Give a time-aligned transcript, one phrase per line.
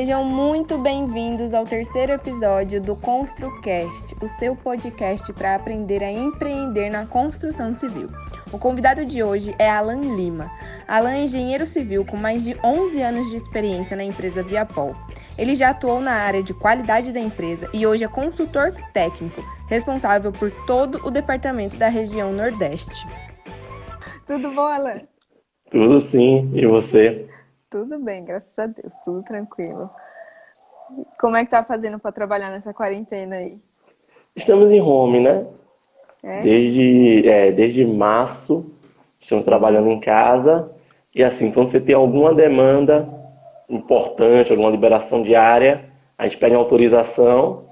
[0.00, 6.88] Sejam muito bem-vindos ao terceiro episódio do ConstruCast, o seu podcast para aprender a empreender
[6.88, 8.08] na construção civil.
[8.50, 10.50] O convidado de hoje é Alan Lima.
[10.88, 14.96] Alan é engenheiro civil com mais de 11 anos de experiência na empresa Viapol.
[15.36, 20.32] Ele já atuou na área de qualidade da empresa e hoje é consultor técnico, responsável
[20.32, 23.06] por todo o departamento da região Nordeste.
[24.26, 25.02] Tudo bom, Alan?
[25.70, 27.28] Tudo sim, e você?
[27.70, 29.88] Tudo bem, graças a Deus, tudo tranquilo.
[31.20, 33.58] Como é que tá fazendo para trabalhar nessa quarentena aí?
[34.34, 35.46] Estamos em home, né?
[36.20, 36.42] É?
[36.42, 38.74] Desde, é, desde março,
[39.20, 40.68] estamos trabalhando em casa.
[41.14, 43.06] E assim, quando você tem alguma demanda
[43.68, 45.84] importante, alguma liberação diária,
[46.18, 47.66] a gente pede uma autorização,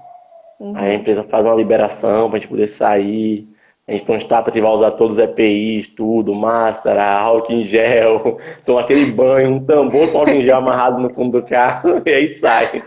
[0.61, 0.77] uhum.
[0.77, 3.48] aí a empresa faz uma liberação para a gente poder sair,
[3.89, 8.81] a gente constata que vai usar todos os EPIs, tudo, máscara, álcool em gel, toma
[8.81, 12.35] aquele banho, um tambor com álcool em gel amarrado no fundo do carro e aí
[12.35, 12.83] sai.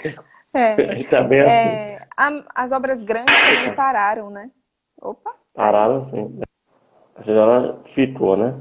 [0.55, 0.75] É.
[0.91, 2.45] A gente tá bem é, assim.
[2.55, 4.49] as obras grandes também pararam, né?
[5.01, 5.33] Opa!
[5.55, 6.41] Pararam sim.
[7.17, 8.55] A senhora ficou, né?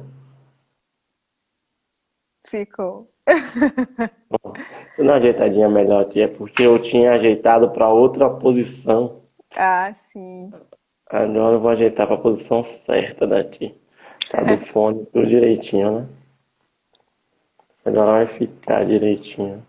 [2.47, 3.07] Ficou.
[4.97, 9.21] Uma ajeitadinha melhor aqui é porque eu tinha ajeitado para outra posição.
[9.55, 10.51] Ah, sim.
[11.11, 13.75] Agora eu vou ajeitar para a posição certa daqui.
[14.29, 16.07] Tá do fone tudo direitinho, né?
[17.83, 19.65] Agora vai ficar direitinho.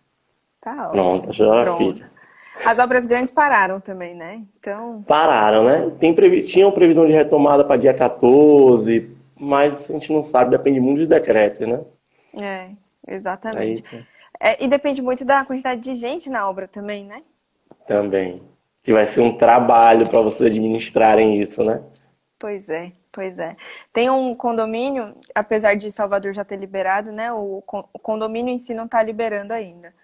[0.60, 0.90] Tá ótimo.
[0.92, 2.12] Pronto, já fica.
[2.64, 4.42] As obras grandes pararam também, né?
[4.60, 5.02] Então.
[5.02, 5.90] Pararam, né?
[5.98, 6.44] Tem previ...
[6.44, 11.08] Tinham previsão de retomada para dia 14, mas a gente não sabe, depende muito dos
[11.08, 11.80] decretos, né?
[12.34, 12.68] É,
[13.08, 13.84] exatamente.
[13.90, 14.04] Aí...
[14.38, 17.22] É, e depende muito da quantidade de gente na obra também, né?
[17.86, 18.40] Também
[18.82, 21.82] que vai ser um trabalho para vocês administrarem isso, né?
[22.38, 23.56] Pois é, pois é.
[23.92, 27.32] Tem um condomínio, apesar de Salvador já ter liberado, né?
[27.32, 27.62] O,
[28.02, 29.94] condomínio em si não está liberando ainda.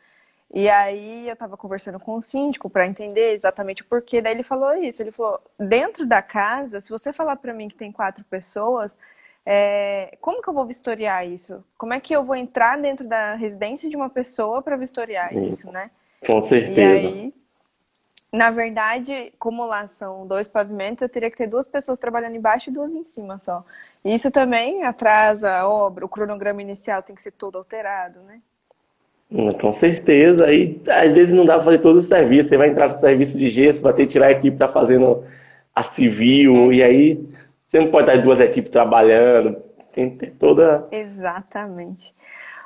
[0.54, 4.22] E aí eu estava conversando com o síndico para entender exatamente o porquê.
[4.22, 5.02] Daí ele falou isso.
[5.02, 8.96] Ele falou: dentro da casa, se você falar para mim que tem quatro pessoas,
[9.44, 11.62] é, como que eu vou vistoriar isso?
[11.76, 15.70] Como é que eu vou entrar dentro da residência de uma pessoa para vistoriar isso,
[15.70, 15.90] né?
[16.24, 16.80] Com certeza.
[16.80, 17.34] E aí
[18.32, 22.68] na verdade, como lá são dois pavimentos, eu teria que ter duas pessoas trabalhando embaixo
[22.68, 23.64] e duas em cima só.
[24.04, 28.40] Isso também atrasa a obra, o cronograma inicial tem que ser todo alterado, né?
[29.30, 30.46] Hum, com certeza.
[30.46, 32.48] Aí às vezes não dá para fazer todo o serviço.
[32.48, 34.68] Você vai entrar no serviço de gesso, vai ter que tirar a equipe que está
[34.68, 35.24] fazendo
[35.74, 36.74] a civil, é.
[36.74, 37.28] e aí
[37.68, 39.56] você não pode estar duas equipes trabalhando.
[39.92, 40.86] Tem que ter toda.
[40.90, 42.14] Exatamente.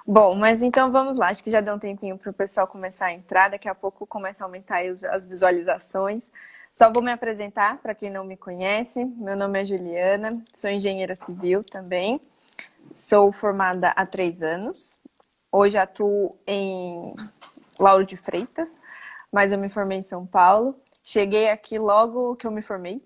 [0.06, 1.28] Bom, mas então vamos lá.
[1.28, 3.50] Acho que já deu um tempinho para o pessoal começar a entrar.
[3.50, 6.28] Daqui a pouco começa a aumentar as visualizações.
[6.74, 9.04] Só vou me apresentar para quem não me conhece.
[9.04, 12.20] Meu nome é Juliana, sou engenheira civil também.
[12.90, 14.98] Sou formada há três anos.
[15.52, 17.14] Hoje atuo em
[17.78, 18.70] Lauro de Freitas,
[19.30, 20.74] mas eu me formei em São Paulo.
[21.04, 23.02] Cheguei aqui logo que eu me formei.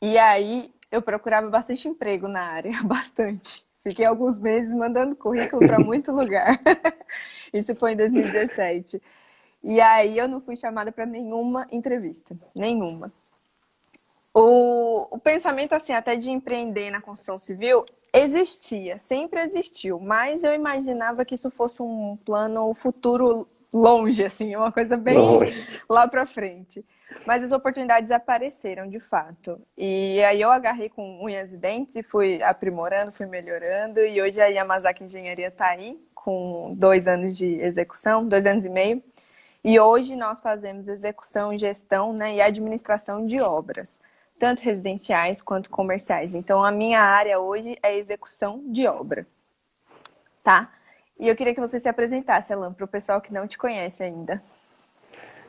[0.00, 3.64] E aí eu procurava bastante emprego na área, bastante.
[3.82, 6.60] Fiquei alguns meses mandando currículo para muito lugar.
[7.52, 9.02] Isso foi em 2017.
[9.64, 13.12] E aí eu não fui chamada para nenhuma entrevista, nenhuma.
[14.34, 20.54] O, o pensamento assim até de empreender na construção civil existia, sempre existiu, mas eu
[20.54, 25.66] imaginava que isso fosse um plano futuro longe, assim, uma coisa bem longe.
[25.88, 26.84] lá para frente.
[27.26, 29.60] Mas as oportunidades apareceram, de fato.
[29.76, 34.00] E aí eu agarrei com unhas e dentes e fui aprimorando, fui melhorando.
[34.00, 38.68] E hoje a Yamazaki Engenharia está aí, com dois anos de execução, dois anos e
[38.68, 39.02] meio.
[39.64, 44.00] E hoje nós fazemos execução, gestão né, e administração de obras,
[44.38, 46.34] tanto residenciais quanto comerciais.
[46.34, 49.26] Então a minha área hoje é execução de obra.
[50.42, 50.68] Tá?
[51.22, 54.02] E eu queria que você se apresentasse, Alan, para o pessoal que não te conhece
[54.02, 54.42] ainda.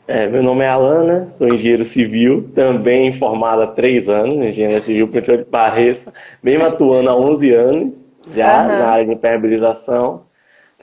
[0.08, 5.08] É, meu nome é Alana, sou engenheiro civil, também formado há três anos, engenheiro civil,
[5.08, 6.14] por que pareça,
[6.44, 7.94] mesmo atuando há 11 anos,
[8.32, 8.68] já uhum.
[8.68, 10.26] na área de impermeabilização.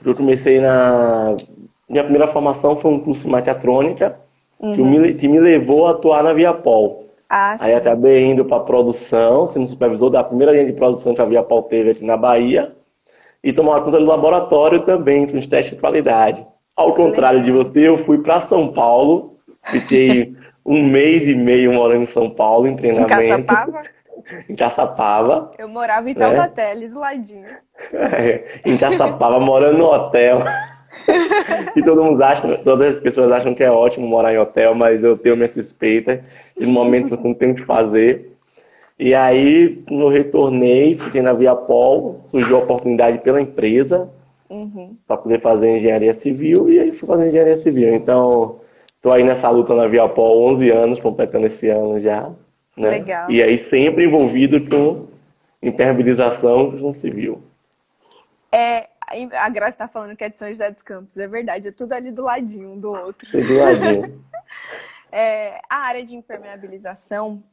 [0.03, 1.37] Eu comecei na...
[1.87, 4.17] Minha primeira formação foi um curso de mecatrônica,
[4.59, 4.73] uhum.
[4.73, 7.07] que, me, que me levou a atuar na Viapol.
[7.29, 11.25] Ah, Aí acabei indo para produção, sendo supervisor da primeira linha de produção que a
[11.25, 12.75] Viapol teve aqui na Bahia,
[13.43, 16.45] e tomar conta do laboratório também, com os testes de qualidade.
[16.75, 20.35] Ao contrário de você, eu fui para São Paulo, fiquei
[20.65, 23.13] um mês e meio morando em São Paulo, em treinamento.
[23.13, 23.83] Em Caçapava?
[24.49, 25.51] em Caçapava.
[25.57, 26.71] Eu morava em Taubaté, né?
[26.71, 27.47] ali do ladinho.
[27.93, 30.39] É, em Caçapava, morando no hotel.
[31.75, 35.03] e todo mundo acha, todas as pessoas acham que é ótimo morar em hotel, mas
[35.03, 36.23] eu tenho minha suspeita.
[36.57, 38.30] E no momento não tenho o que fazer.
[39.01, 44.07] E aí, no retornei, fiquei na Viapol, surgiu a oportunidade pela empresa
[44.47, 44.95] uhum.
[45.07, 47.95] para poder fazer engenharia civil e aí fui fazer engenharia civil.
[47.95, 48.59] Então,
[48.95, 52.29] estou aí nessa luta na Viapol 11 anos, completando esse ano já.
[52.77, 52.91] Né?
[52.91, 53.31] Legal.
[53.31, 55.07] E aí sempre envolvido com
[55.63, 57.41] impermeabilização com civil.
[58.51, 58.87] É,
[59.33, 61.93] a Graça está falando que é de São José dos Campos, é verdade, é tudo
[61.93, 63.27] ali do ladinho um do outro.
[63.31, 64.21] Tudo do ladinho.
[65.11, 67.43] é, a área de impermeabilização,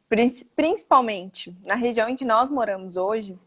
[0.55, 3.38] principalmente na região em que nós moramos hoje,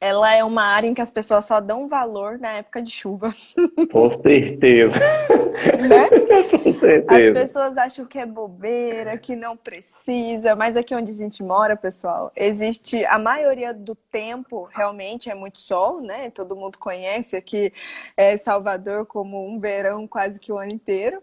[0.00, 3.30] ela é uma área em que as pessoas só dão valor na época de chuva.
[3.90, 4.98] Com certeza.
[4.98, 6.08] Né?
[6.50, 7.30] Com certeza.
[7.30, 11.76] As pessoas acham que é bobeira, que não precisa, mas aqui onde a gente mora,
[11.76, 16.30] pessoal, existe a maioria do tempo realmente é muito sol, né?
[16.30, 17.72] Todo mundo conhece aqui
[18.16, 21.22] é, Salvador como um verão quase que o ano inteiro.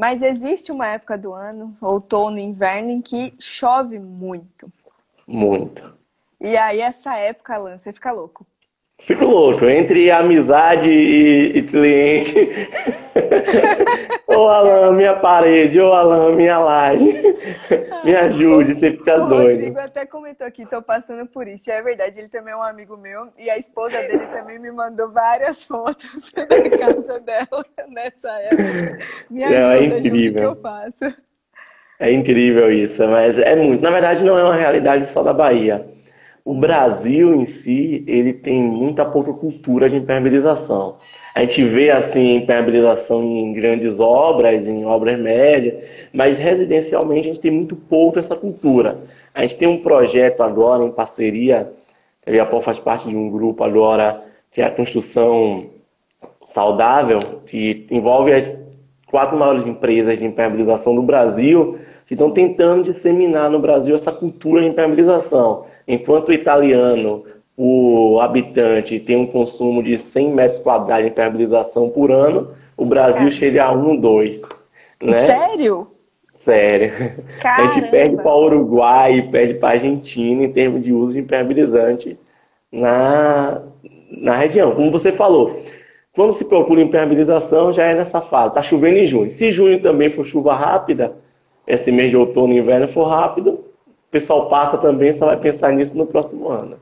[0.00, 4.72] Mas existe uma época do ano, outono e inverno, em que chove muito.
[5.26, 5.94] Muito.
[6.40, 8.46] E aí, essa época, Alan, você fica louco.
[9.06, 9.64] Fico louco.
[9.66, 12.34] Entre amizade e, e cliente.
[14.26, 15.80] ô Alan, minha parede.
[15.80, 17.20] Ô Alan, minha live.
[18.04, 19.32] Me ajude, você fica o doido.
[19.32, 21.70] O Rodrigo até comentou aqui, tô passando por isso.
[21.70, 23.28] E é verdade, ele também é um amigo meu.
[23.38, 26.46] E a esposa dele também me mandou várias fotos da
[26.78, 28.98] casa dela nessa época.
[29.30, 30.50] Me ajuda, é, é incrível.
[30.50, 31.14] o que eu faço.
[31.98, 33.82] É incrível isso, mas é muito.
[33.82, 35.86] Na verdade, não é uma realidade só da Bahia
[36.44, 40.96] o Brasil em si, ele tem muita pouca cultura de impermeabilização.
[41.34, 47.40] A gente vê assim impermeabilização em grandes obras, em obras médias, mas residencialmente a gente
[47.40, 48.98] tem muito pouco essa cultura.
[49.34, 51.72] A gente tem um projeto agora em parceria,
[52.26, 55.66] a Viapol faz parte de um grupo agora que é a construção
[56.46, 58.60] saudável, que envolve as
[59.06, 64.62] quatro maiores empresas de impermeabilização do Brasil, que estão tentando disseminar no Brasil essa cultura
[64.62, 65.66] de impermeabilização.
[65.92, 67.24] Enquanto o italiano,
[67.56, 73.26] o habitante, tem um consumo de 100 metros quadrados de impermeabilização por ano, o Brasil
[73.26, 73.30] é.
[73.32, 74.42] chega a 1, 2.
[75.02, 75.12] Né?
[75.12, 75.88] Sério?
[76.36, 76.92] Sério.
[77.42, 77.70] Caramba.
[77.70, 81.18] A gente perde para o Uruguai perde para a Argentina em termos de uso de
[81.18, 82.16] impermeabilizante
[82.70, 83.60] na,
[84.12, 84.72] na região.
[84.76, 85.60] Como você falou,
[86.14, 88.50] quando se procura impermeabilização, já é nessa fase.
[88.50, 89.30] Está chovendo em junho.
[89.32, 91.16] Se junho também for chuva rápida,
[91.66, 93.64] esse mês de outono e inverno for rápido,
[94.10, 96.76] o pessoal passa também, só vai pensar nisso no próximo ano.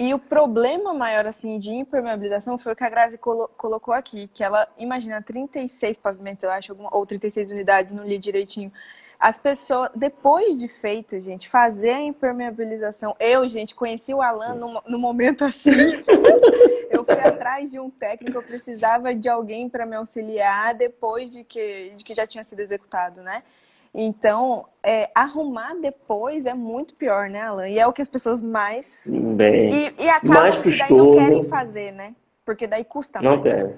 [0.00, 4.28] E o problema maior, assim, de impermeabilização foi o que a Grazi colo colocou aqui,
[4.34, 8.72] que ela, imagina, 36 pavimentos, eu acho, ou 36 unidades, não li direitinho.
[9.16, 13.14] As pessoas, depois de feito, gente, fazer a impermeabilização.
[13.20, 15.70] Eu, gente, conheci o Alan no, no momento assim.
[16.90, 21.44] eu fui atrás de um técnico, eu precisava de alguém para me auxiliar depois de
[21.44, 23.44] que, de que já tinha sido executado, né?
[23.94, 27.68] Então, é, arrumar depois é muito pior, né, Alan?
[27.68, 29.06] E é o que as pessoas mais.
[29.12, 32.14] Bem, e, e acabam mais que daí não querem fazer, né?
[32.44, 33.44] Porque daí custa não mais.
[33.44, 33.76] Não quer.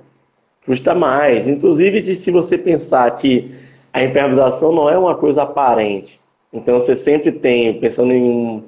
[0.65, 1.49] Custa mais.
[1.49, 3.55] Inclusive, se você pensar que
[3.93, 6.21] a impermeabilização não é uma coisa aparente.
[6.53, 8.63] Então, você sempre tem, pensando em um,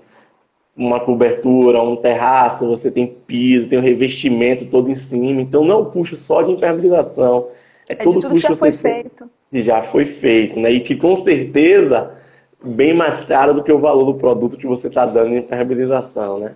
[0.76, 5.40] uma cobertura, um terraço, você tem piso, tem o um revestimento todo em cima.
[5.40, 7.48] Então, não é um custo só de impermeabilização.
[7.88, 10.70] É, é todo de tudo que já foi feito que já foi feito, né?
[10.70, 12.12] E que com certeza
[12.62, 16.38] bem mais caro do que o valor do produto que você está dando em impermeabilização,
[16.38, 16.52] né?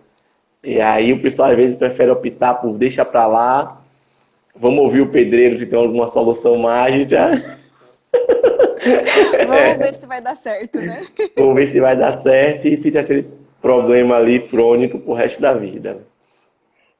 [0.62, 3.80] E aí o pessoal às vezes prefere optar por deixa para lá,
[4.54, 7.58] vamos ouvir o pedreiro que tem alguma solução mágica.
[9.46, 11.02] Vamos ver se vai dar certo, né?
[11.36, 13.26] Vamos ver se vai dar certo e fica aquele
[13.60, 15.98] problema ali crônico pro resto da vida.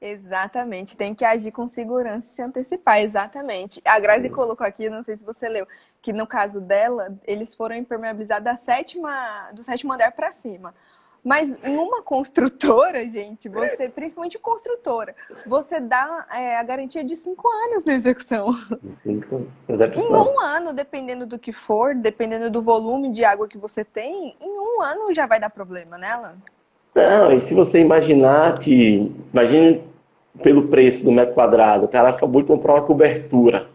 [0.01, 3.83] Exatamente, tem que agir com segurança e se antecipar, exatamente.
[3.85, 5.67] A Grazi colocou aqui, não sei se você leu,
[6.01, 10.75] que no caso dela, eles foram impermeabilizados da sétima, do sétimo andar para cima.
[11.23, 15.15] Mas em uma construtora, gente, você, principalmente construtora,
[15.45, 18.55] você dá é, a garantia de cinco anos na execução.
[19.03, 23.85] Cinco Em um ano, dependendo do que for, dependendo do volume de água que você
[23.85, 26.37] tem, em um ano já vai dar problema, né, Alan?
[26.95, 29.15] Não, e se você imaginar que.
[29.33, 29.90] Imagine
[30.43, 33.67] pelo preço do metro quadrado, o cara acabou de comprar uma cobertura.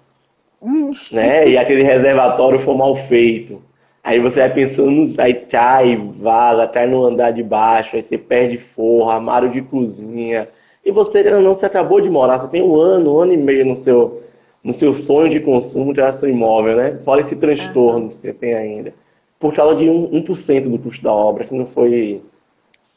[1.12, 1.47] né?
[1.47, 3.62] E aquele reservatório foi mal feito.
[4.03, 8.57] Aí você vai pensando, aí cai, vaza, cai no andar de baixo, aí você perde
[8.57, 10.47] forra, armário de cozinha.
[10.85, 13.65] E você não se acabou de morar, você tem um ano, um ano e meio
[13.65, 14.21] no seu,
[14.63, 17.00] no seu sonho de consumo de seu imóvel, né?
[17.03, 18.07] Fora esse transtorno uhum.
[18.09, 18.93] que você tem ainda.
[19.39, 22.21] Por causa de 1%, 1 do custo da obra, que não foi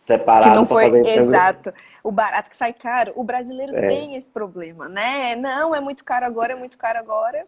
[0.09, 0.51] separado.
[0.51, 1.73] Que não foi exato.
[2.03, 3.13] O barato que sai caro.
[3.15, 3.87] O brasileiro é.
[3.87, 5.37] tem esse problema, né?
[5.37, 7.43] Não, é muito caro agora, é muito caro agora.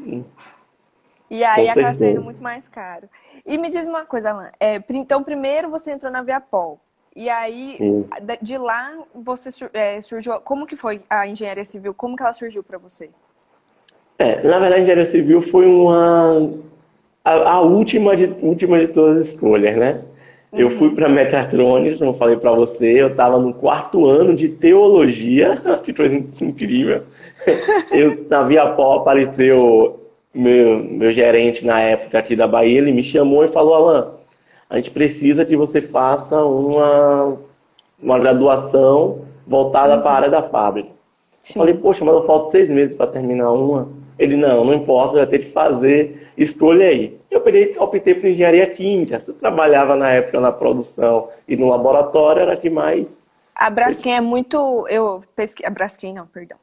[0.00, 0.24] Hum.
[1.30, 3.08] E aí acaba sendo muito mais caro.
[3.44, 4.50] E me diz uma coisa, Alan.
[4.58, 6.80] É, então, primeiro você entrou na Viapol.
[7.14, 8.08] E aí, Sim.
[8.40, 10.40] de lá, você é, surgiu.
[10.40, 11.92] Como que foi a engenharia civil?
[11.92, 13.10] Como que ela surgiu para você?
[14.18, 16.50] É, na verdade, a engenharia civil foi uma
[17.24, 20.02] a, a, última de última de todas as escolhas, né?
[20.52, 20.60] Uhum.
[20.60, 25.60] Eu fui para Mechatronics, como falei para você, eu estava no quarto ano de teologia,
[25.84, 27.02] que coisa incrível.
[27.92, 30.00] Eu na Via Pó apareceu
[30.34, 34.12] meu, meu gerente na época aqui da Bahia, ele me chamou e falou, Alan,
[34.68, 37.36] a gente precisa que você faça uma,
[38.02, 40.90] uma graduação voltada para a área da fábrica.
[41.42, 41.58] Sim.
[41.58, 43.88] Falei, poxa, mas eu falta seis meses para terminar uma.
[44.18, 47.18] Ele, não, não importa, vai ter que fazer, escolha aí.
[47.30, 49.22] Eu peguei, optei por engenharia química.
[49.26, 53.16] Eu trabalhava na época na produção e no laboratório, era que mais.
[53.54, 54.86] A Braskem é muito.
[54.88, 55.64] Eu pesqui...
[55.64, 56.58] A Braskem não, perdão.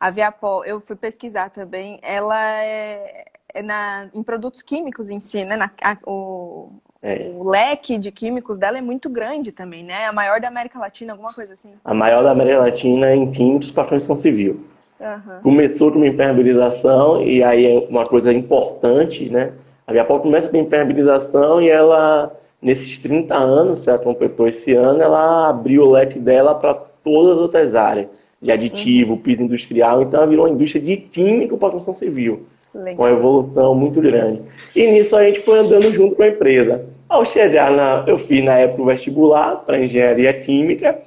[0.00, 5.44] A Viapol, eu fui pesquisar também, ela é, é na, em produtos químicos em si,
[5.44, 5.56] né?
[5.56, 6.70] Na, a, o,
[7.02, 7.30] é.
[7.34, 10.06] O leque de químicos dela é muito grande também, né?
[10.06, 11.72] A maior da América Latina, alguma coisa assim.
[11.84, 14.64] A maior da América Latina em químicos para construção civil.
[15.00, 15.40] Uhum.
[15.42, 19.52] Começou com uma impermeabilização, e aí é uma coisa importante, né?
[19.86, 25.48] A Viapol começa com impermeabilização e ela, nesses 30 anos, já completou esse ano, ela
[25.48, 28.08] abriu o leque dela para todas as outras áreas,
[28.42, 29.18] de aditivo, uhum.
[29.18, 32.46] piso industrial, então ela virou uma indústria de químico para construção civil.
[32.74, 32.96] Legal.
[32.98, 34.42] uma evolução muito grande.
[34.76, 36.84] E nisso a gente foi andando junto com a empresa.
[37.08, 40.98] Ao chegar na, eu fiz na época o vestibular para engenharia química.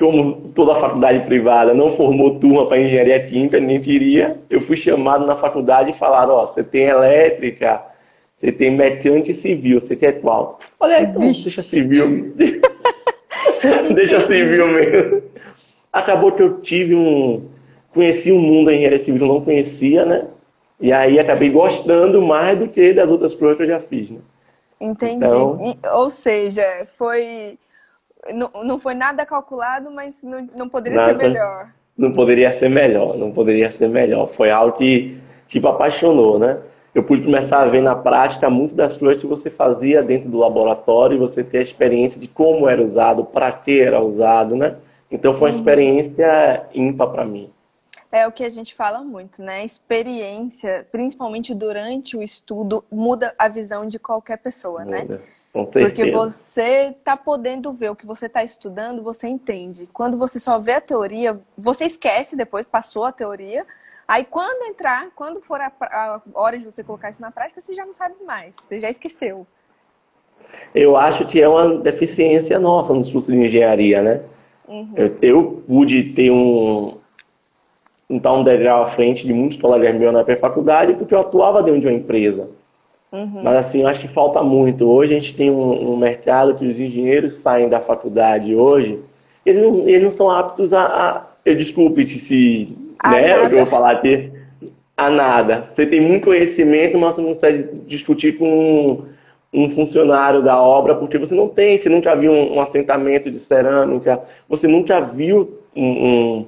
[0.00, 5.26] Como toda faculdade privada não formou turma para engenharia química, nem queria, eu fui chamado
[5.26, 7.82] na faculdade e falaram: Ó, você tem elétrica,
[8.34, 10.58] você tem mecânica e civil, você quer qual?
[10.80, 11.44] Olha, então Vixe.
[11.44, 12.34] deixa civil.
[13.94, 15.22] deixa civil mesmo.
[15.92, 17.50] Acabou que eu tive um.
[17.92, 20.28] Conheci um mundo da engenharia civil, não conhecia, né?
[20.80, 24.20] E aí acabei gostando mais do que das outras provas que eu já fiz, né?
[24.80, 25.26] Entendi.
[25.26, 25.76] Então...
[25.92, 26.64] Ou seja,
[26.96, 27.58] foi.
[28.34, 31.70] Não, não foi nada calculado, mas não, não poderia nada, ser melhor.
[31.96, 34.28] Não poderia ser melhor, não poderia ser melhor.
[34.28, 36.58] Foi algo que, tipo, apaixonou, né?
[36.94, 40.38] Eu pude começar a ver na prática muito das coisas que você fazia dentro do
[40.38, 44.76] laboratório e você ter a experiência de como era usado, para que era usado, né?
[45.10, 45.60] Então foi uma uhum.
[45.60, 47.50] experiência ímpar para mim.
[48.12, 49.64] É o que a gente fala muito, né?
[49.64, 55.02] Experiência, principalmente durante o estudo, muda a visão de qualquer pessoa, né?
[55.02, 55.14] muda.
[55.14, 55.20] né?
[55.52, 59.88] Porque você está podendo ver o que você está estudando, você entende.
[59.92, 63.66] Quando você só vê a teoria, você esquece depois, passou a teoria.
[64.06, 67.74] Aí quando entrar, quando for a, a hora de você colocar isso na prática, você
[67.74, 69.46] já não sabe mais, você já esqueceu.
[70.74, 74.20] Eu acho que é uma deficiência nossa nos cursos de engenharia, né?
[74.68, 74.92] Uhum.
[74.94, 76.96] Eu, eu, pude ter um,
[78.08, 81.80] estar um degrau à frente de muitos colegas meus na pré-faculdade, porque eu atuava dentro
[81.80, 82.48] de uma empresa.
[83.12, 83.42] Uhum.
[83.42, 84.88] Mas assim, eu acho que falta muito.
[84.88, 89.00] Hoje a gente tem um, um, mercado que os engenheiros saem da faculdade hoje,
[89.44, 93.66] eles não, eles não são aptos a, a eu desculpe se a né, eu vou
[93.66, 94.30] falar aqui,
[94.96, 95.70] a nada.
[95.72, 99.06] Você tem muito conhecimento, mas você não consegue discutir com
[99.52, 103.30] um, um funcionário da obra, porque você não tem, você nunca viu um, um assentamento
[103.30, 106.44] de cerâmica, você nunca viu um,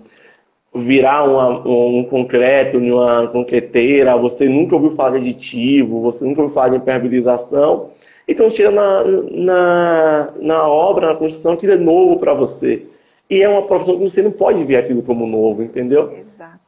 [0.75, 6.55] virar uma, um concreto uma concreteira, você nunca ouviu falar de aditivo, você nunca ouviu
[6.55, 7.91] falar de impermeabilização.
[8.27, 12.87] Então chega na, na, na obra, na construção, aquilo é novo para você.
[13.29, 16.13] E é uma profissão que você não pode ver aquilo como novo, entendeu?
[16.13, 16.61] Exato.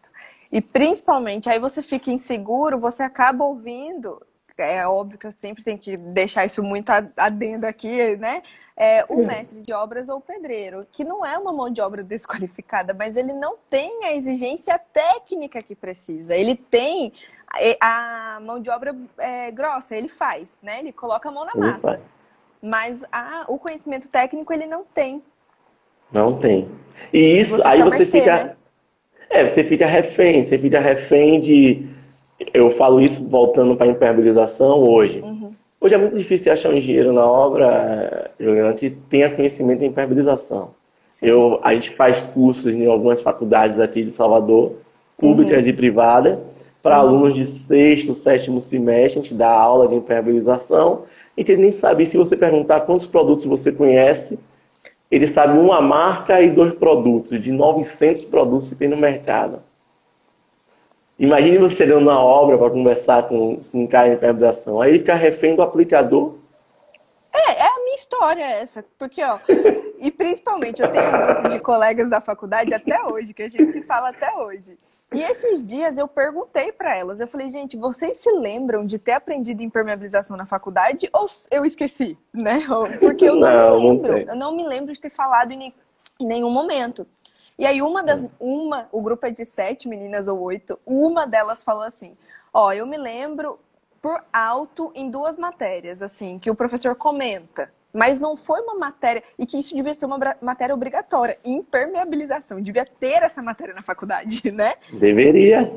[0.51, 4.21] E principalmente, aí você fica inseguro, você acaba ouvindo
[4.59, 8.43] é óbvio que eu sempre tenho que deixar isso muito adendo aqui, né?
[8.77, 12.93] É, o mestre de obras ou pedreiro, que não é uma mão de obra desqualificada,
[12.93, 16.35] mas ele não tem a exigência técnica que precisa.
[16.35, 17.13] Ele tem
[17.81, 20.81] a mão de obra é, grossa, ele faz, né?
[20.81, 22.01] Ele coloca a mão na massa.
[22.61, 25.23] Mas a, o conhecimento técnico ele não tem.
[26.11, 26.69] Não tem.
[27.13, 28.45] E isso, você aí você mercê, fica.
[28.45, 28.57] Né?
[29.31, 31.94] É, você fica refém, você fica refém de
[32.53, 35.21] eu falo isso voltando para a impermeabilização hoje.
[35.21, 35.53] Uhum.
[35.81, 40.71] Hoje é muito difícil achar um engenheiro na obra, Juliana, que tenha conhecimento em impermeabilização.
[41.23, 44.73] Eu, a gente faz cursos em algumas faculdades aqui de Salvador,
[45.17, 45.71] públicas uhum.
[45.71, 46.39] e privadas,
[46.83, 47.09] para uhum.
[47.09, 51.03] alunos de sexto, sétimo semestre, a gente dá aula de impermeabilização,
[51.37, 54.39] e que ele nem sabe, se você perguntar quantos produtos você conhece,
[55.11, 59.61] ele sabe uma marca e dois produtos, de 900 produtos que tem no mercado.
[61.19, 64.81] Imagine você chegando na obra para conversar com, com um cara em impermeabilização.
[64.81, 66.35] Aí fica refém do aplicador.
[67.33, 68.85] É, é a minha história essa.
[68.99, 69.39] Porque, ó,
[70.01, 73.73] e principalmente eu tenho um grupo de colegas da faculdade até hoje, que a gente
[73.73, 74.77] se fala até hoje.
[75.13, 79.13] E esses dias eu perguntei para elas, eu falei, gente, vocês se lembram de ter
[79.13, 82.61] aprendido impermeabilização na faculdade ou eu esqueci, né?
[82.99, 85.73] Porque eu não, não me lembro, não eu não me lembro de ter falado em,
[86.19, 87.07] em nenhum momento.
[87.59, 91.63] E aí uma das, uma, o grupo é de sete meninas ou oito, uma delas
[91.63, 92.17] falou assim,
[92.53, 93.59] ó, eu me lembro
[94.03, 97.71] por alto em duas matérias, assim, que o professor comenta.
[97.93, 101.39] Mas não foi uma matéria, e que isso devia ser uma matéria obrigatória.
[101.45, 104.75] Impermeabilização, devia ter essa matéria na faculdade, né?
[104.93, 105.73] Deveria.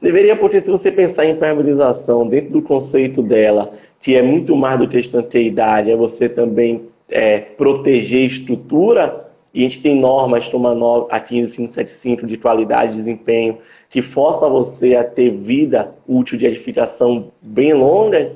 [0.00, 4.78] Deveria, porque se você pensar em impermeabilização dentro do conceito dela, que é muito mais
[4.78, 10.66] do que estanqueidade, é você também é, proteger estrutura, e a gente tem normas como
[10.66, 13.58] a 15575 de qualidade e desempenho,
[13.90, 18.32] que força você a ter vida útil de edificação bem longa,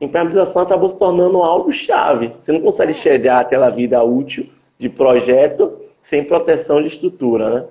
[0.00, 2.32] impermeabilização acabou se tornando algo chave.
[2.40, 4.46] Você não consegue chegar àquela vida útil
[4.78, 7.64] de projeto sem proteção de estrutura, né?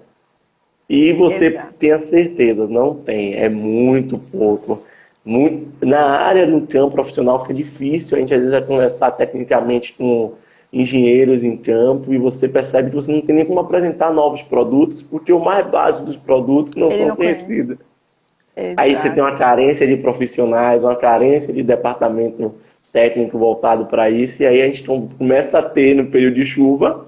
[0.89, 1.74] E você Exato.
[1.77, 4.84] tem a certeza, não tem, é muito pouco.
[5.24, 9.94] Muito, na área, no campo profissional, fica difícil a gente às vezes vai conversar tecnicamente
[9.94, 10.34] com
[10.71, 15.01] engenheiros em campo e você percebe que você não tem nem como apresentar novos produtos,
[15.01, 17.77] porque o mais básico dos produtos não Ele são não conhecidos.
[18.75, 22.53] Aí você tem uma carência de profissionais, uma carência de departamento
[22.91, 27.07] técnico voltado para isso, e aí a gente começa a ter, no período de chuva,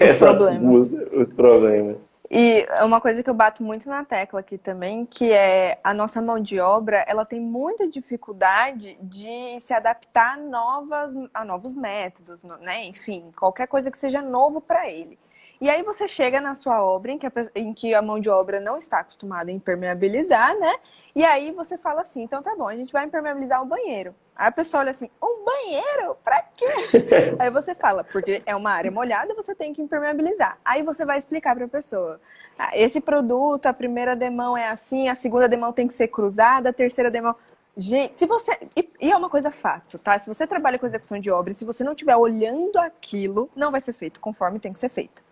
[0.00, 0.92] os problemas.
[1.12, 1.96] Os problemas.
[2.30, 6.20] E uma coisa que eu bato muito na tecla aqui também, que é a nossa
[6.20, 12.42] mão de obra, ela tem muita dificuldade de se adaptar a, novas, a novos métodos,
[12.60, 12.84] né?
[12.84, 15.18] Enfim, qualquer coisa que seja novo para ele.
[15.60, 18.30] E aí você chega na sua obra em que, a, em que a mão de
[18.30, 20.76] obra não está acostumada a impermeabilizar, né?
[21.16, 24.14] E aí você fala assim, então tá bom, a gente vai impermeabilizar o banheiro.
[24.36, 26.16] Aí a pessoa olha assim, um banheiro?
[26.22, 26.66] Pra quê?
[27.40, 30.56] aí você fala, porque é uma área molhada, você tem que impermeabilizar.
[30.64, 32.20] Aí você vai explicar para a pessoa,
[32.56, 36.70] ah, esse produto, a primeira demão é assim, a segunda demão tem que ser cruzada,
[36.70, 37.34] a terceira demão...
[37.76, 38.58] Gente, se você.
[39.00, 40.18] E é uma coisa fato, tá?
[40.18, 43.80] Se você trabalha com execução de obra, se você não estiver olhando aquilo, não vai
[43.80, 45.22] ser feito conforme tem que ser feito.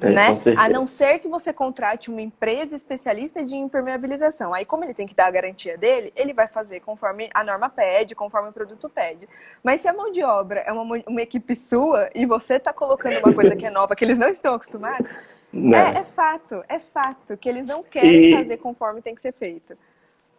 [0.00, 0.36] É, né?
[0.56, 4.52] A não ser que você contrate uma empresa especialista de impermeabilização.
[4.52, 7.68] Aí, como ele tem que dar a garantia dele, ele vai fazer conforme a norma
[7.68, 9.28] pede, conforme o produto pede.
[9.62, 13.18] Mas se a mão de obra é uma, uma equipe sua e você está colocando
[13.18, 15.08] uma coisa que é nova, que eles não estão acostumados,
[15.54, 18.36] é, é, fato, é fato que eles não querem e...
[18.36, 19.76] fazer conforme tem que ser feito.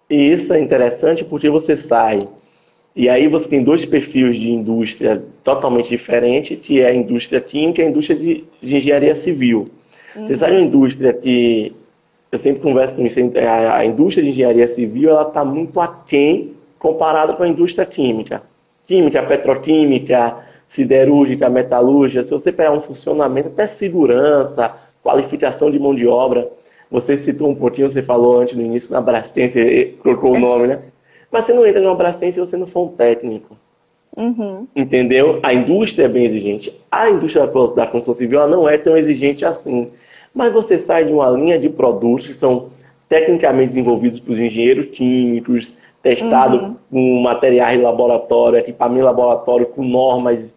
[0.10, 2.20] E isso é interessante porque você sai
[2.96, 7.82] e aí você tem dois perfis de indústria totalmente diferentes, que é a indústria química
[7.82, 9.66] e a indústria de, de engenharia civil.
[10.16, 10.26] Uhum.
[10.26, 11.76] Você sabe uma indústria que
[12.32, 16.54] eu sempre converso com isso, a, a indústria de engenharia civil ela está muito aquém
[16.80, 18.44] comparada com a indústria química.
[18.88, 26.08] Química, petroquímica, siderúrgica, metalúrgica, se você pegar um funcionamento, até segurança, qualificação de mão de
[26.08, 26.50] obra,
[26.90, 29.54] você citou um pouquinho, você falou antes no início na Brastemp,
[30.02, 30.80] colocou o nome, né?
[31.36, 33.58] Mas você não entra numa Braskem se você não for um técnico.
[34.16, 34.66] Uhum.
[34.74, 35.42] Entendeu?
[35.44, 36.74] A indústria é bem exigente.
[36.90, 39.92] A indústria da construção civil ela não é tão exigente assim.
[40.34, 42.70] Mas você sai de uma linha de produtos que são
[43.10, 46.76] tecnicamente desenvolvidos por engenheiros químicos, testados uhum.
[46.90, 50.56] com materiais de laboratório, equipamento de laboratório com normas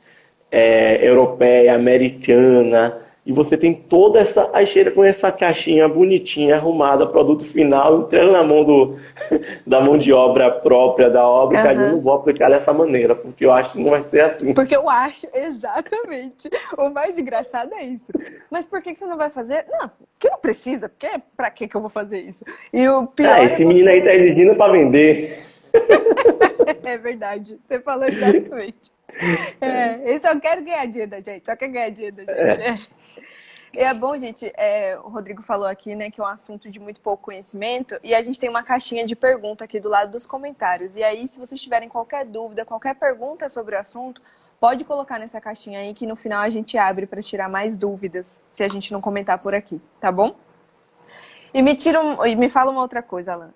[0.49, 4.49] é, europeia, americana, e você tem toda essa.
[4.55, 8.97] Aí chega com essa caixinha bonitinha, arrumada, produto final, entrando na mão do,
[9.67, 11.71] da mão de obra própria da obra, uhum.
[11.83, 14.55] eu não vou aplicar dessa maneira, porque eu acho que não vai ser assim.
[14.55, 16.49] Porque eu acho, exatamente.
[16.79, 18.11] O mais engraçado é isso.
[18.51, 19.67] Mas por que, que você não vai fazer?
[19.79, 22.43] Não, que não precisa, porque pra que, que eu vou fazer isso?
[22.73, 23.35] E o pior.
[23.35, 23.65] Ah, esse é você...
[23.67, 25.45] menino aí tá exigindo pra vender.
[26.83, 28.91] é verdade, você falou exatamente.
[29.61, 32.63] É, eu só quero ganhar dinheiro da gente, só quer ganhar dinheiro da gente.
[32.63, 32.98] É.
[33.75, 33.85] é.
[33.85, 37.01] É bom, gente, é, o Rodrigo falou aqui, né, que é um assunto de muito
[37.01, 40.97] pouco conhecimento, e a gente tem uma caixinha de pergunta aqui do lado dos comentários.
[40.97, 44.21] E aí, se vocês tiverem qualquer dúvida, qualquer pergunta sobre o assunto,
[44.61, 48.41] pode colocar nessa caixinha aí que no final a gente abre para tirar mais dúvidas,
[48.53, 50.35] se a gente não comentar por aqui, tá bom?
[51.53, 53.55] E me tira um, e me fala uma outra coisa, Alan.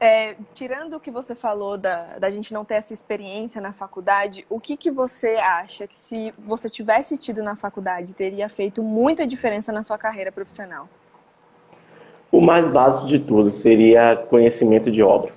[0.00, 4.46] É, tirando o que você falou da, da gente não ter essa experiência na faculdade,
[4.48, 9.26] o que, que você acha que se você tivesse tido na faculdade teria feito muita
[9.26, 10.88] diferença na sua carreira profissional?
[12.32, 15.30] O mais básico de tudo seria conhecimento de obra.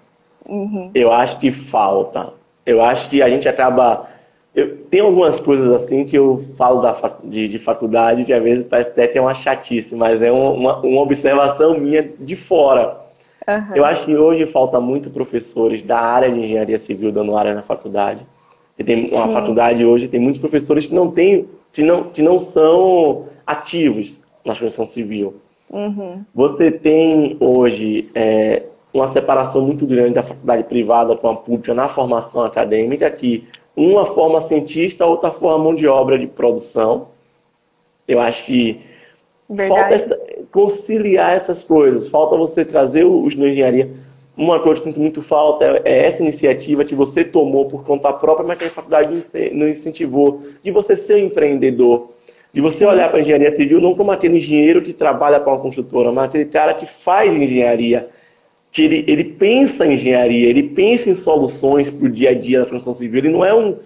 [0.48, 0.92] Uhum.
[0.96, 2.32] Eu acho que falta.
[2.66, 4.08] Eu acho que a gente acaba.
[4.56, 8.66] Eu, tem algumas coisas assim que eu falo da, de, de faculdade que às vezes
[8.66, 13.03] parece até que é uma chatice, mas é uma, uma observação minha de fora.
[13.48, 13.76] Uhum.
[13.76, 17.62] Eu acho que hoje falta muito professores da área de engenharia civil dando área na
[17.62, 18.26] faculdade.
[18.78, 19.34] Tem uma Sim.
[19.34, 24.54] faculdade hoje tem muitos professores que não têm, que não, que não são ativos na
[24.54, 25.36] construção civil.
[25.72, 26.24] Uhum.
[26.34, 31.88] Você tem hoje é, uma separação muito grande da faculdade privada com a pública na
[31.88, 37.08] formação acadêmica, que uma forma cientista, outra forma mão de obra de produção.
[38.08, 38.82] Eu acho que
[39.50, 39.80] Verdade.
[39.80, 40.20] falta essa,
[40.52, 42.08] conciliar essas coisas.
[42.10, 43.90] Falta você trazer os da engenharia.
[44.36, 47.84] Uma coisa que eu sinto muito falta é, é essa iniciativa que você tomou por
[47.84, 52.10] conta própria, mas que a faculdade não incentivou, de você ser um empreendedor,
[52.52, 55.60] de você olhar para a engenharia civil não como aquele engenheiro que trabalha com a
[55.60, 58.08] construtora, mas aquele cara que faz engenharia,
[58.72, 62.60] que ele, ele pensa em engenharia, ele pensa em soluções para o dia a dia
[62.60, 63.20] da construção civil.
[63.20, 63.78] Ele não é um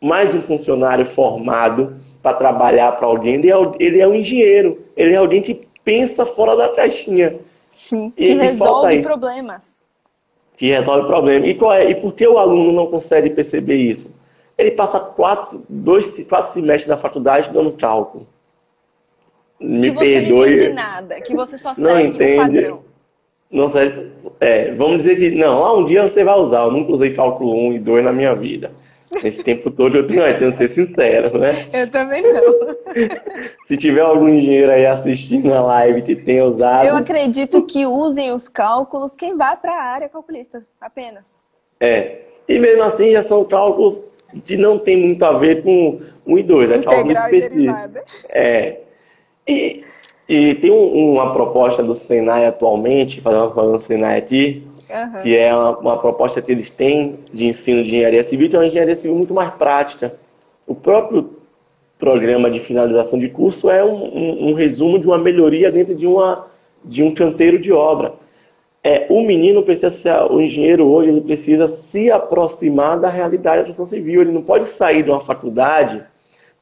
[0.00, 5.40] mais um funcionário formado para trabalhar para alguém, ele é, ele é um engenheiro, ele
[5.40, 7.38] que pensa fora da caixinha.
[7.70, 9.80] Sim, que resolve problemas.
[10.56, 11.48] Que resolve problemas.
[11.48, 14.10] E, qual é, e por que o aluno não consegue perceber isso?
[14.58, 18.26] Ele passa quatro, dois, quatro semestres da faculdade dando cálculo.
[19.58, 20.30] Me que você perdoe.
[20.30, 22.34] não entende nada, que você só segue entende.
[22.34, 22.80] o padrão.
[23.50, 24.12] Não serve.
[24.38, 26.64] É, vamos dizer que, não, lá um dia você vai usar.
[26.64, 28.70] Eu nunca usei cálculo 1 e 2 na minha vida.
[29.22, 31.66] Esse tempo todo eu tenho, eu tenho que ser sincero, né?
[31.72, 32.76] Eu também não.
[33.66, 36.86] Se tiver algum engenheiro aí assistindo a live que tenha usado.
[36.86, 41.24] Eu acredito que usem os cálculos quem vai para a área calculista, apenas.
[41.78, 42.20] É.
[42.48, 43.98] E mesmo assim já são cálculos
[44.44, 47.74] que não tem muito a ver com 1 e 2, é cálculo específico.
[48.30, 48.80] É.
[49.46, 49.84] E
[50.30, 55.22] e tem um, uma proposta do Senai atualmente, falando do Senai aqui, uhum.
[55.22, 58.58] que é uma, uma, proposta que eles têm de ensino de engenharia civil, que é
[58.58, 60.14] uma engenharia civil muito mais prática.
[60.66, 61.38] O próprio
[61.98, 66.06] programa de finalização de curso é um, um, um resumo de uma melhoria dentro de,
[66.06, 66.46] uma,
[66.84, 68.14] de um canteiro de obra.
[68.82, 73.66] É, o menino precisa ser, o engenheiro hoje, ele precisa se aproximar da realidade da
[73.66, 74.22] construção civil.
[74.22, 76.02] Ele não pode sair de uma faculdade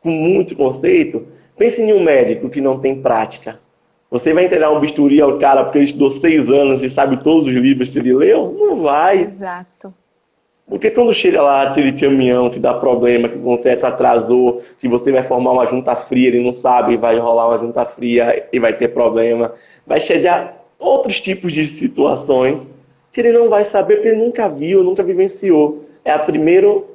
[0.01, 1.27] com muito conceito
[1.59, 3.59] Pense em um médico que não tem prática.
[4.11, 7.47] Você vai entregar um bisturi ao cara porque ele estudou seis anos e sabe todos
[7.47, 8.55] os livros que ele leu?
[8.59, 9.23] Não vai.
[9.23, 9.92] Exato.
[10.66, 15.11] Porque quando chega lá aquele caminhão que dá problema, que o contrato atrasou, que você
[15.11, 18.75] vai formar uma junta fria, ele não sabe, vai rolar uma junta fria e vai
[18.75, 19.53] ter problema.
[19.87, 22.66] Vai chegar outros tipos de situações
[23.12, 25.85] que ele não vai saber porque ele nunca viu, nunca vivenciou.
[26.05, 26.87] É a primeiro,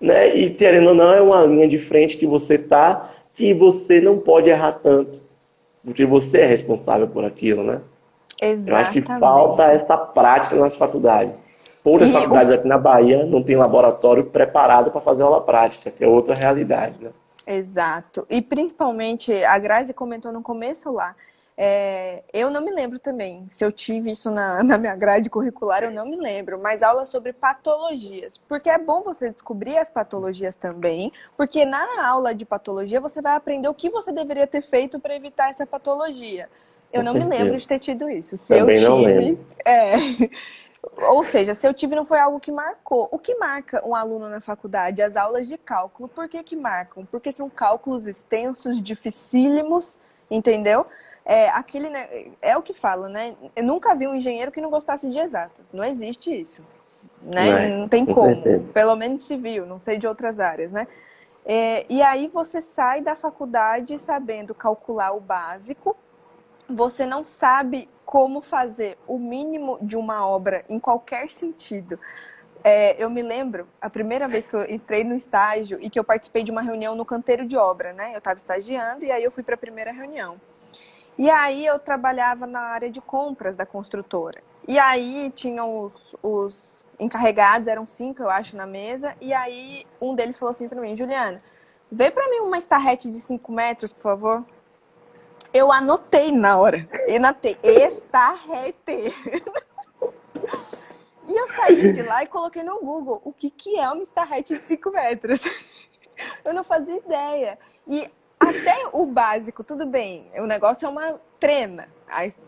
[0.00, 0.34] né?
[0.36, 4.18] E querendo ou não, é uma linha de frente que você tá que você não
[4.18, 5.18] pode errar tanto,
[5.84, 7.80] porque você é responsável por aquilo, né?
[8.40, 8.70] Exatamente.
[8.70, 11.38] Eu acho que falta essa prática nas faculdades.
[11.82, 16.04] Poucas e faculdades aqui na Bahia não tem laboratório preparado para fazer aula prática, que
[16.04, 17.10] é outra realidade, né?
[17.46, 18.24] Exato.
[18.30, 21.16] E principalmente, a Grazi comentou no começo lá,
[21.56, 25.82] é, eu não me lembro também se eu tive isso na, na, minha grade curricular,
[25.84, 28.38] eu não me lembro, mas aula sobre patologias.
[28.38, 33.36] Porque é bom você descobrir as patologias também, porque na aula de patologia você vai
[33.36, 36.48] aprender o que você deveria ter feito para evitar essa patologia.
[36.92, 38.36] Eu não me lembro de ter tido isso.
[38.36, 39.46] Se também eu tive, não lembro.
[39.64, 39.94] É.
[41.08, 43.08] Ou seja, se eu tive não foi algo que marcou.
[43.10, 45.00] O que marca um aluno na faculdade?
[45.00, 46.08] As aulas de cálculo.
[46.08, 47.06] Por que, que marcam?
[47.06, 49.96] Porque são cálculos extensos, dificílimos,
[50.30, 50.84] entendeu?
[51.24, 52.08] É, aquele, né,
[52.40, 53.36] é o que falo, né?
[53.54, 55.64] Eu nunca vi um engenheiro que não gostasse de exatas.
[55.72, 56.62] Não existe isso.
[57.22, 57.50] Né?
[57.50, 58.34] Não, é, não tem como.
[58.34, 58.64] Certeza.
[58.72, 60.88] Pelo menos civil, não sei de outras áreas, né?
[61.44, 65.96] É, e aí você sai da faculdade sabendo calcular o básico,
[66.68, 71.98] você não sabe como fazer o mínimo de uma obra em qualquer sentido.
[72.64, 76.04] É, eu me lembro a primeira vez que eu entrei no estágio e que eu
[76.04, 78.12] participei de uma reunião no canteiro de obra, né?
[78.12, 80.40] Eu estava estagiando e aí eu fui para a primeira reunião.
[81.18, 84.42] E aí eu trabalhava na área de compras da construtora.
[84.66, 89.14] E aí tinham os, os encarregados, eram cinco, eu acho, na mesa.
[89.20, 91.42] E aí um deles falou assim para mim, Juliana,
[91.90, 94.44] vê para mim uma estarrete de 5 metros, por favor.
[95.52, 96.88] Eu anotei na hora.
[97.06, 99.12] Eu anotei, estarrete.
[101.26, 104.58] e eu saí de lá e coloquei no Google o que, que é uma estarrete
[104.58, 105.44] de 5 metros.
[106.44, 107.58] eu não fazia ideia.
[107.86, 108.10] E
[108.48, 110.24] até o básico, tudo bem.
[110.38, 111.86] O negócio é uma trena.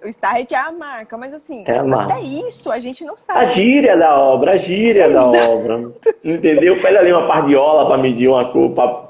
[0.04, 3.38] O Starret é a marca, mas assim, é até isso a gente não sabe.
[3.38, 5.32] A gíria da obra, a gíria Exato.
[5.32, 5.90] da obra.
[6.22, 6.76] Entendeu?
[6.80, 8.72] Pega ali uma pardiola para medir uma cor.
[8.72, 9.04] Pra...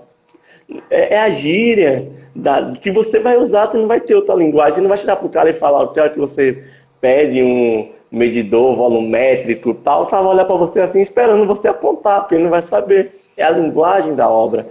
[0.91, 2.73] É, é, a gíria da...
[2.81, 4.75] que você vai usar, você não vai ter outra linguagem.
[4.75, 6.65] Você não vai chegar pro cara e falar, o que você
[7.01, 11.67] pede um medidor volumétrico e tal, o cara vai olhar para você assim, esperando você
[11.67, 13.21] apontar, porque ele não vai saber.
[13.37, 14.69] É a linguagem da obra.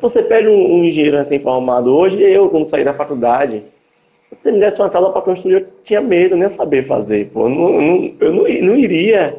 [0.00, 3.62] Você pega um, um engenheiro recém-formado hoje, eu, quando saí da faculdade,
[4.32, 7.30] se me desse uma casa para construir, eu tinha medo, nem saber fazer.
[7.30, 7.42] Pô.
[7.42, 9.36] Eu, não, não, eu não, não iria.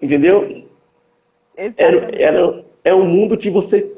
[0.00, 0.64] Entendeu?
[1.56, 3.92] Era, era, é um mundo que você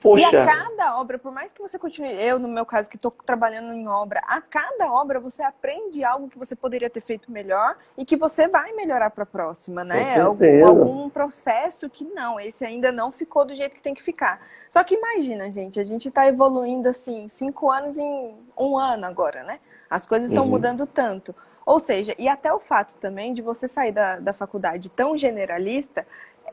[0.00, 0.22] Poxa.
[0.22, 3.10] E a cada obra, por mais que você continue, eu no meu caso que estou
[3.10, 7.76] trabalhando em obra, a cada obra você aprende algo que você poderia ter feito melhor
[7.96, 10.20] e que você vai melhorar para a próxima, né?
[10.20, 14.40] Algum, algum processo que não, esse ainda não ficou do jeito que tem que ficar.
[14.70, 19.42] Só que imagina, gente, a gente está evoluindo assim, cinco anos em um ano agora,
[19.42, 19.58] né?
[19.90, 20.50] As coisas estão uhum.
[20.50, 21.34] mudando tanto.
[21.66, 26.06] Ou seja, e até o fato também de você sair da, da faculdade tão generalista,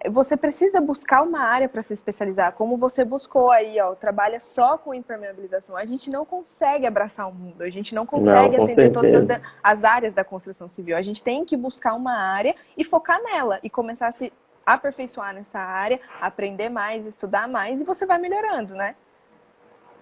[0.09, 4.77] você precisa buscar uma área para se especializar, como você buscou aí, ó, trabalha só
[4.77, 5.75] com impermeabilização.
[5.75, 9.41] A gente não consegue abraçar o mundo, a gente não consegue não, atender todas as,
[9.63, 10.95] as, áreas da construção civil.
[10.97, 14.31] A gente tem que buscar uma área e focar nela e começar a se
[14.65, 18.95] aperfeiçoar nessa área, aprender mais, estudar mais e você vai melhorando, né?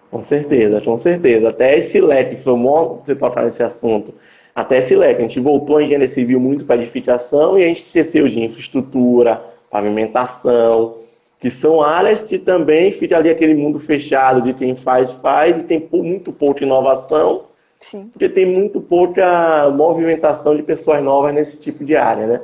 [0.10, 1.50] Com certeza, com certeza.
[1.50, 4.14] Até esse leque, foi bom você tocar nesse assunto.
[4.56, 7.84] Até esse leque, a gente voltou a engenharia civil muito para edificação e a gente
[7.84, 11.00] esqueceu de infraestrutura, pavimentação,
[11.40, 15.64] que são áreas que também fica ali aquele mundo fechado de quem faz, faz, e
[15.64, 17.46] tem muito pouca inovação,
[17.80, 18.08] Sim.
[18.08, 22.42] porque tem muito pouca movimentação de pessoas novas nesse tipo de área, né?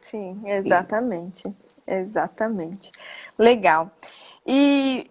[0.00, 1.42] Sim, exatamente.
[1.86, 2.90] Exatamente.
[3.38, 3.90] Legal.
[4.46, 5.06] E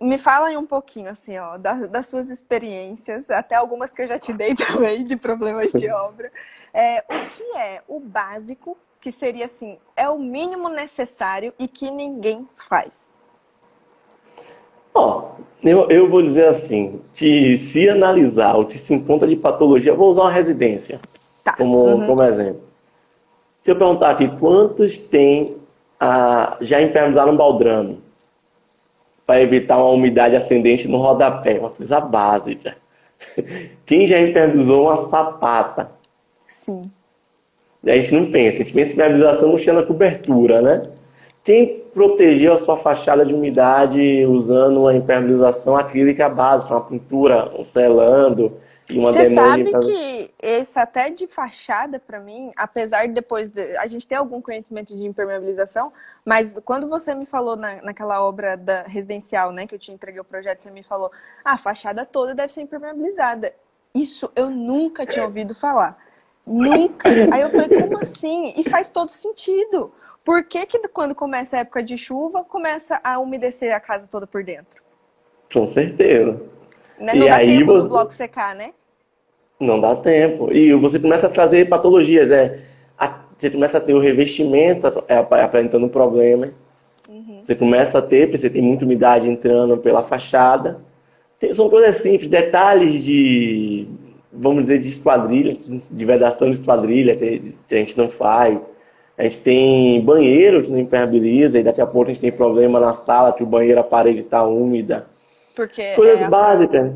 [0.00, 4.08] me fala aí um pouquinho, assim, ó, das, das, suas experiências, até algumas que eu
[4.08, 6.30] já te dei também, de problemas de obra.
[6.74, 11.90] É, o que é o básico que seria assim, é o mínimo necessário e que
[11.90, 13.10] ninguém faz?
[14.94, 19.92] Ó, eu, eu vou dizer assim, que se analisar o que se encontra de patologia,
[19.92, 21.00] vou usar uma residência
[21.44, 21.56] tá.
[21.56, 22.06] como, uhum.
[22.06, 22.62] como exemplo.
[23.62, 25.56] Se eu perguntar aqui, quantos tem
[25.98, 28.00] ah, já impermeabilizaram um baldrame
[29.26, 31.58] para evitar uma umidade ascendente no rodapé?
[31.58, 32.76] Uma coisa básica.
[33.84, 35.90] Quem já impermeabilizou uma sapata?
[36.46, 36.88] Sim
[37.84, 40.82] a gente não pensa, a gente pensa em impermeabilização mexendo na cobertura, né?
[41.44, 47.64] Quem protegeu a sua fachada de umidade usando uma impermeabilização acrílica básica, uma pintura, um
[47.64, 48.56] selando
[48.88, 53.76] e uma Você sabe que esse até de fachada, para mim, apesar de depois de,
[53.76, 55.92] a gente ter algum conhecimento de impermeabilização,
[56.24, 60.20] mas quando você me falou na, naquela obra da residencial, né, que eu te entreguei
[60.20, 61.10] o projeto, você me falou,
[61.44, 63.52] ah, a fachada toda deve ser impermeabilizada.
[63.94, 66.01] Isso eu nunca tinha ouvido falar.
[66.46, 67.08] Nunca.
[67.08, 68.52] Aí eu falei, como assim?
[68.56, 69.92] E faz todo sentido.
[70.24, 74.26] Por que, que quando começa a época de chuva, começa a umedecer a casa toda
[74.26, 74.82] por dentro?
[75.52, 76.40] Com certeza.
[76.98, 77.14] Né?
[77.14, 77.82] Não e dá aí tempo você...
[77.82, 78.72] do bloco secar, né?
[79.58, 80.52] Não dá tempo.
[80.52, 82.30] E você começa a trazer patologias.
[82.30, 82.60] É,
[83.36, 86.50] você começa a ter o revestimento apresentando problema.
[87.08, 87.40] Uhum.
[87.42, 90.80] Você começa a ter, porque você tem muita umidade entrando pela fachada.
[91.54, 93.88] São coisas simples, detalhes de
[94.32, 95.56] vamos dizer, de esquadrilha,
[95.90, 98.58] de vedação de esquadrilha, que a gente não faz.
[99.18, 102.80] A gente tem banheiro que não impermeabiliza, e daqui a pouco a gente tem problema
[102.80, 105.06] na sala, que o banheiro, a parede está úmida.
[105.54, 106.92] Porque Coisas é básicas.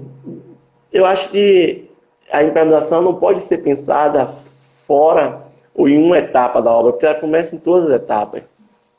[0.90, 1.90] Eu acho que
[2.33, 4.35] a impermeabilização não pode ser pensada
[4.87, 5.42] fora
[5.75, 8.42] ou em uma etapa da obra, porque ela começa em todas as etapas.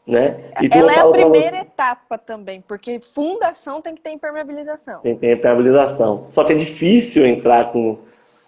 [0.05, 0.37] Né?
[0.71, 5.01] ela é a primeira etapa também, porque fundação tem que ter impermeabilização.
[5.01, 6.25] Tem que ter impermeabilização.
[6.25, 7.97] Só que é difícil entrar com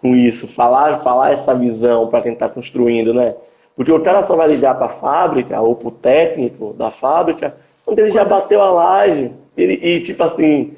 [0.00, 3.34] com isso, falar, falar essa visão para quem está construindo, né?
[3.76, 7.54] Porque o cara só vai ligar para a fábrica ou para o técnico da fábrica
[7.84, 9.30] quando ele já bateu a laje.
[9.56, 10.72] Ele, e tipo assim,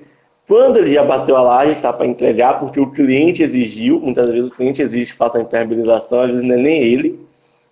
[0.46, 4.50] quando ele já bateu a laje, tá para entregar, porque o cliente exigiu, muitas vezes
[4.50, 7.20] o cliente exige que faça a impermeabilização, às vezes não é nem ele,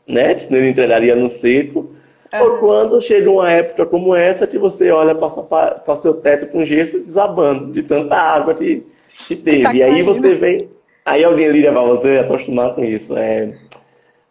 [0.06, 0.38] né?
[0.38, 1.90] Senão ele entregaria no seco.
[2.32, 2.40] É.
[2.42, 7.00] Ou quando chega uma época como essa que você olha para seu teto com gesso
[7.00, 8.86] desabando de tanta água que,
[9.26, 9.64] que teve.
[9.64, 10.68] Tá e aí você vem
[11.04, 13.16] Aí alguém liga pra você, acostumar com isso.
[13.16, 13.52] É,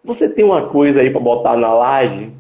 [0.03, 2.31] você tem uma coisa aí pra botar na laje?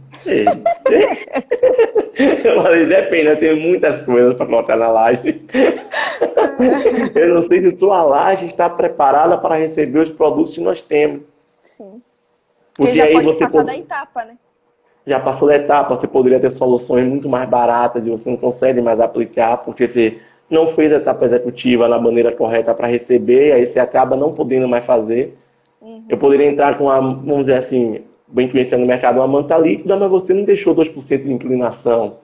[2.45, 5.45] eu falei, depende, eu tenho muitas coisas para botar na laje.
[7.15, 11.21] eu não sei se sua laje está preparada para receber os produtos que nós temos.
[11.63, 12.01] Sim.
[12.73, 13.65] Porque, Porque já aí pode você passar pode...
[13.65, 14.37] da etapa, né?
[15.05, 18.81] Já passou da etapa, você poderia ter soluções muito mais baratas e você não consegue
[18.81, 23.65] mais aplicar, porque você não fez a etapa executiva na maneira correta para receber, aí
[23.65, 25.37] você acaba não podendo mais fazer.
[25.81, 26.03] Uhum.
[26.09, 29.95] Eu poderia entrar com uma, vamos dizer assim, bem conhecendo o mercado, uma manta líquida,
[29.95, 32.17] mas você não deixou 2% de inclinação.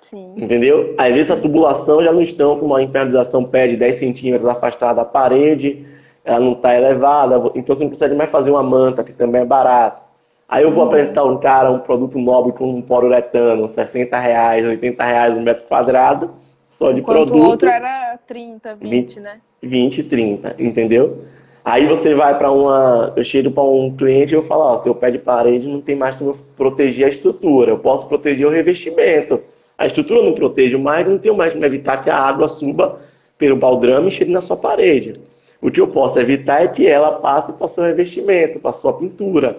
[0.00, 0.34] Sim.
[0.36, 0.94] Entendeu?
[0.96, 4.94] Às vezes a tubulação já não estão com uma impermeabilização pé de 10 centímetros afastada
[4.94, 5.86] da parede,
[6.24, 9.44] ela não está elevada, então você não consegue mais fazer uma manta, que também é
[9.44, 10.02] barato.
[10.48, 10.88] Aí eu vou uhum.
[10.88, 15.64] apresentar um cara um produto nobre com um poliuretano, 60 reais, 80 reais um metro
[15.64, 16.30] quadrado,
[16.78, 17.44] só de Enquanto produto.
[17.44, 19.40] o outro era 30, 20, 20 né?
[19.60, 21.24] 20, 30, entendeu?
[21.64, 23.12] Aí você vai para uma.
[23.16, 25.96] Eu chego para um cliente e eu falo: ó, seu pé de parede não tem
[25.96, 27.72] mais como proteger a estrutura.
[27.72, 29.40] Eu posso proteger o revestimento,
[29.76, 33.00] A estrutura não protege mais, não tenho mais como evitar que a água suba
[33.36, 35.14] pelo baldrame e chegue na sua parede.
[35.60, 38.74] O que eu posso evitar é que ela passe para o seu revestimento, para a
[38.74, 39.58] sua pintura.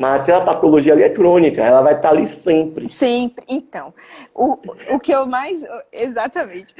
[0.00, 2.88] Mas aquela patologia ali é crônica, ela vai estar ali sempre.
[2.88, 3.44] Sempre.
[3.46, 3.92] Então,
[4.34, 4.56] o,
[4.94, 5.62] o que eu mais.
[5.92, 6.74] Exatamente.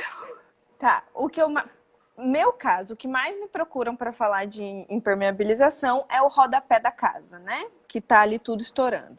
[0.79, 1.53] Tá, o que eu.
[2.17, 6.91] Meu caso, o que mais me procuram para falar de impermeabilização é o rodapé da
[6.91, 7.67] casa, né?
[7.87, 9.19] Que tá ali tudo estourando.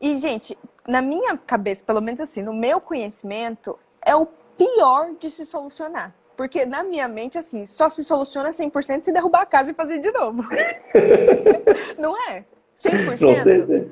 [0.00, 4.26] E, gente, na minha cabeça, pelo menos assim, no meu conhecimento, é o
[4.58, 6.12] pior de se solucionar.
[6.36, 9.98] Porque na minha mente, assim, só se soluciona 100% se derrubar a casa e fazer
[9.98, 10.42] de novo.
[11.96, 12.44] Não é?
[12.84, 13.86] 100%?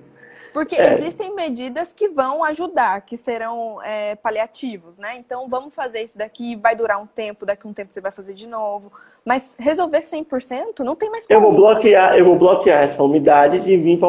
[0.53, 0.95] Porque é.
[0.95, 5.17] existem medidas que vão ajudar, que serão é, paliativos, né?
[5.19, 8.11] Então, vamos fazer isso daqui, vai durar um tempo, daqui a um tempo você vai
[8.11, 8.91] fazer de novo.
[9.25, 11.39] Mas resolver 100% não tem mais como.
[11.39, 14.01] Eu vou bloquear, eu vou bloquear essa umidade de vir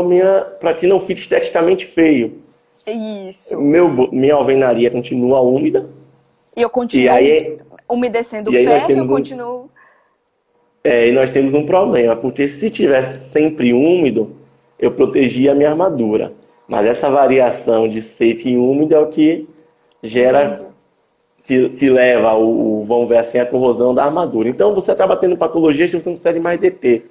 [0.60, 2.40] para que não fique esteticamente feio.
[2.88, 3.60] Isso.
[3.60, 5.90] Meu, minha alvenaria continua úmida.
[6.56, 9.64] E eu continuo e aí, umedecendo o ferro, eu continuo...
[9.64, 9.70] Um,
[10.84, 14.39] é, e nós temos um problema, porque se tivesse sempre úmido,
[14.80, 16.34] eu protegia a minha armadura.
[16.68, 19.48] Mas essa variação de seco e úmido é o que
[20.04, 20.66] gera,
[21.44, 24.48] que, que leva o, vamos ver assim, a corrosão da armadura.
[24.48, 27.10] Então você acaba tendo patologias que você não consegue mais deter.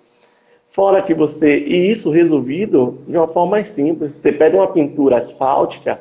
[0.71, 1.59] Fora que você.
[1.59, 4.15] E isso resolvido de uma forma mais simples.
[4.15, 6.01] Você pega uma pintura asfáltica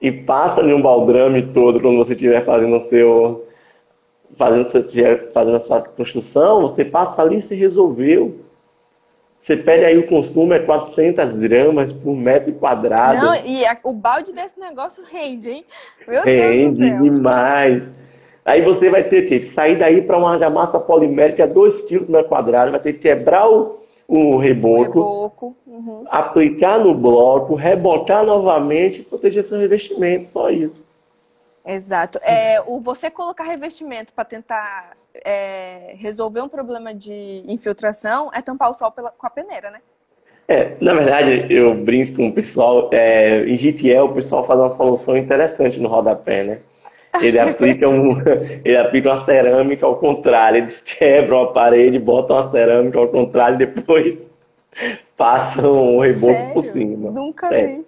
[0.00, 3.46] e passa em um baldrame todo quando você estiver fazendo o seu.
[4.34, 4.66] Fazendo,
[5.34, 8.36] fazendo a sua construção, você passa ali e se resolveu.
[9.42, 13.18] Você pede aí o consumo é 400 gramas por metro quadrado.
[13.18, 15.64] Não, e a, o balde desse negócio rende, hein?
[16.06, 17.12] Meu rende Deus do céu.
[17.12, 17.82] demais.
[18.44, 22.28] Aí você vai ter que sair daí para uma argamassa polimérica 2 kg por metro
[22.28, 25.56] quadrado, vai ter que quebrar o, o reboco, reboco.
[25.66, 26.04] Uhum.
[26.08, 30.84] aplicar no bloco, rebocar novamente e proteger seu revestimento, só isso.
[31.66, 32.20] Exato.
[32.22, 34.92] É, o, você colocar revestimento para tentar
[35.24, 39.80] é, resolver um problema de infiltração é tampar o sol pela, com a peneira, né?
[40.48, 44.70] É, na verdade, eu brinco com o pessoal, é, em GTL o pessoal faz uma
[44.70, 46.58] solução interessante no rodapé, né?
[47.20, 48.18] Ele aplica, um,
[48.64, 53.56] ele aplica uma cerâmica ao contrário, eles quebram a parede, botam a cerâmica ao contrário
[53.56, 54.18] e depois
[55.16, 56.54] passam o reboco Sério?
[56.54, 57.10] por cima.
[57.10, 57.66] Nunca é.
[57.66, 57.86] vi.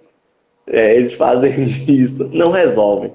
[0.66, 1.50] É, eles fazem
[1.88, 3.12] isso, não resolvem.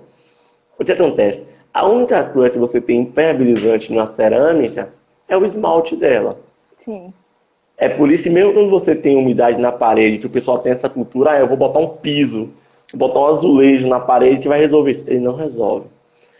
[0.78, 1.49] O que acontece?
[1.74, 4.90] A única coisa que você tem impermeabilizante na cerâmica
[5.28, 6.40] é o esmalte dela.
[6.78, 7.14] Sim.
[7.78, 10.72] É por isso que mesmo quando você tem umidade na parede, que o pessoal tem
[10.72, 12.50] essa cultura, ah, eu vou botar um piso,
[12.94, 15.06] vou botar um azulejo na parede que vai resolver isso.
[15.08, 15.88] Ele não resolve.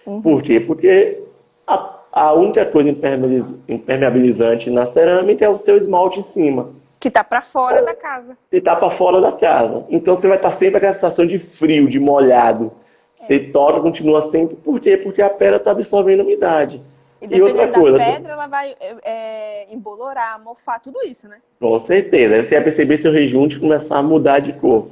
[0.06, 0.22] Uhum.
[0.22, 0.60] Por quê?
[0.60, 1.22] Porque
[1.66, 2.90] a, a única coisa
[3.70, 6.72] impermeabilizante na cerâmica é o seu esmalte em cima.
[7.00, 8.38] Que está para fora da casa.
[8.52, 9.86] Que está para fora da casa.
[9.90, 12.74] Então você vai estar sempre com a sensação de frio, de molhado.
[13.20, 14.56] Você toca, continua sempre.
[14.56, 14.98] Por quê?
[14.98, 16.82] Porque a pedra está absorvendo umidade.
[17.22, 21.38] E dependendo e da coisa, pedra, ela vai é, é, embolorar, mofar, tudo isso, né?
[21.60, 22.36] Com certeza.
[22.36, 24.88] Aí você vai perceber seu rejunte começar a mudar de cor.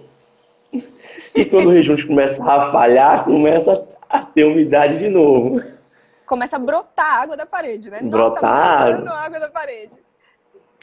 [1.34, 5.62] E quando o rejunte começa a falhar, começa a ter umidade de novo.
[6.26, 8.02] Começa a brotar água da parede, né?
[8.02, 9.94] Brotar Nossa, tá água da parede.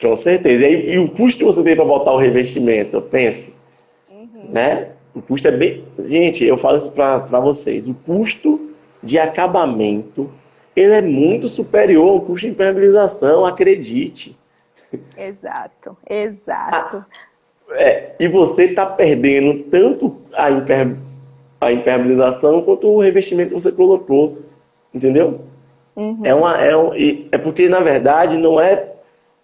[0.01, 0.63] Com certeza.
[0.63, 3.53] E, aí, e o custo que você tem para botar o revestimento, pense.
[4.11, 4.49] Uhum.
[4.51, 4.94] Né?
[5.15, 5.85] O custo é bem.
[6.07, 7.87] Gente, eu falo isso para vocês.
[7.87, 8.71] O custo
[9.03, 10.31] de acabamento
[10.77, 14.37] ele é muito superior ao custo de impermeabilização, acredite.
[15.17, 17.05] Exato, exato.
[17.69, 20.97] Ah, é, e você está perdendo tanto a, imper,
[21.61, 24.39] a impermeabilização quanto o revestimento que você colocou.
[24.93, 25.41] Entendeu?
[25.97, 26.21] Uhum.
[26.25, 26.93] É, uma, é, um,
[27.31, 28.93] é porque, na verdade, não é.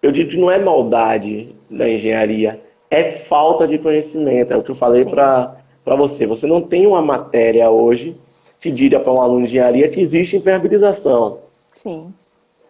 [0.01, 4.51] Eu digo que não é maldade da engenharia, é falta de conhecimento.
[4.51, 6.25] É o que eu falei para para você.
[6.25, 8.15] Você não tem uma matéria hoje
[8.59, 11.39] que diga para um aluno de engenharia que existe impermeabilização.
[11.73, 12.13] Sim.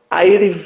[0.10, 0.62] Aí ele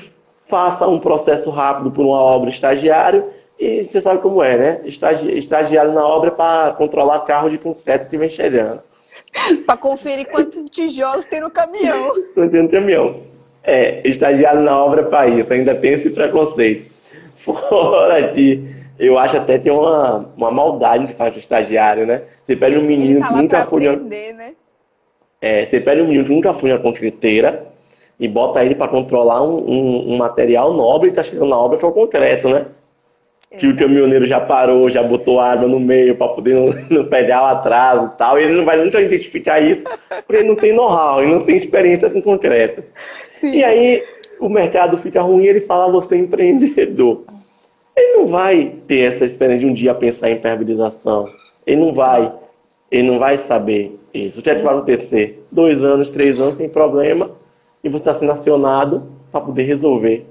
[0.47, 3.25] faça um processo rápido por uma obra estagiário
[3.60, 4.81] e você sabe como é, né?
[4.86, 8.81] Estagi estagiário na obra é para controlar carro de concreto que vem chegando.
[9.65, 12.13] para conferir quantos tijolos tem no caminhão.
[12.36, 13.21] tem no caminhão.
[13.63, 16.91] É, estagiário na obra é para isso, ainda tem esse preconceito.
[17.43, 22.21] Fora de eu acho até que tem uma, uma maldade que faz o estagiário, né?
[22.43, 23.88] Você pede um menino tá que nunca foi.
[23.88, 24.53] Aprender, né?
[25.41, 27.67] É, você pede um menino que nunca foi na concreteira
[28.20, 31.78] e bota ele para controlar um, um, um, material nobre e tá chegando na obra
[31.78, 32.67] que é o concreto, né?
[33.51, 33.57] É.
[33.57, 37.43] Que o caminhoneiro já parou, já botou água no meio para poder não, não pegar
[37.43, 38.39] o atraso e tal.
[38.39, 39.84] E ele não vai nunca identificar isso
[40.26, 42.82] porque ele não tem know-how, ele não tem experiência com concreto.
[43.34, 43.57] Sim.
[43.57, 44.03] E aí
[44.39, 47.24] o mercado fica ruim e ele fala, você é empreendedor.
[47.96, 51.30] Ele não vai ter essa experiência de um dia pensar em impermeabilização.
[51.66, 52.34] Ele não vai.
[52.91, 54.39] Ele não vai saber isso.
[54.39, 55.46] O que, é que vai acontecer?
[55.52, 57.32] Dois anos, três anos, tem problema
[57.84, 60.26] e você está sendo acionado para poder resolver.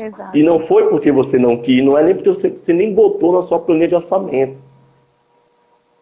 [0.00, 0.36] Exato.
[0.36, 3.32] E não foi porque você não quis, não é nem porque você, você nem botou
[3.32, 4.58] na sua planilha de orçamento.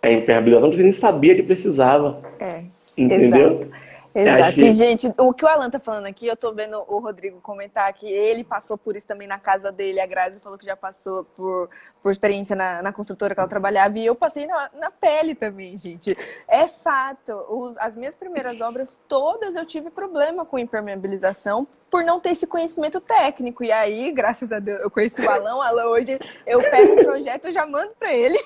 [0.01, 2.23] É impermeabilização você nem sabia que precisava.
[2.41, 2.63] É.
[2.97, 3.59] Entendeu?
[3.61, 3.82] Exato.
[4.15, 4.61] Exato.
[4.61, 7.93] E, gente, o que o Alan tá falando aqui, eu tô vendo o Rodrigo comentar
[7.93, 10.01] que ele passou por isso também na casa dele.
[10.01, 11.71] A Grazi falou que já passou por,
[12.03, 13.99] por experiência na, na construtora que ela trabalhava.
[13.99, 16.17] E eu passei na, na pele também, gente.
[16.47, 17.33] É fato.
[17.49, 22.47] Os, as minhas primeiras obras, todas eu tive problema com impermeabilização por não ter esse
[22.47, 23.65] conhecimento técnico.
[23.65, 25.57] E aí, graças a Deus, eu conheci o Alan.
[25.57, 28.39] O Alan hoje, eu pego um projeto e já mando para ele.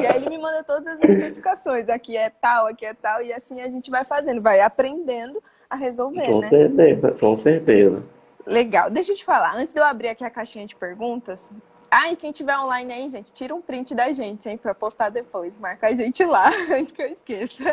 [0.00, 1.88] E aí ele me manda todas as especificações.
[1.88, 5.76] Aqui é tal, aqui é tal, e assim a gente vai fazendo, vai aprendendo a
[5.76, 6.48] resolver, com né?
[6.48, 8.02] Certeza, com certeza.
[8.46, 8.90] Legal.
[8.90, 11.50] Deixa eu te falar, antes de eu abrir aqui a caixinha de perguntas.
[11.90, 15.08] Ah, e quem tiver online aí, gente, tira um print da gente, hein, pra postar
[15.08, 15.58] depois.
[15.58, 17.64] Marca a gente lá, antes que eu esqueça.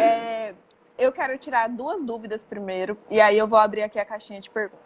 [0.00, 0.54] é,
[0.98, 4.50] eu quero tirar duas dúvidas primeiro, e aí eu vou abrir aqui a caixinha de
[4.50, 4.85] perguntas.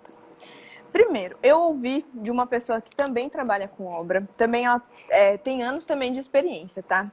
[0.93, 5.63] Primeiro, eu ouvi de uma pessoa que também trabalha com obra, também ela é, tem
[5.63, 7.11] anos também de experiência, tá?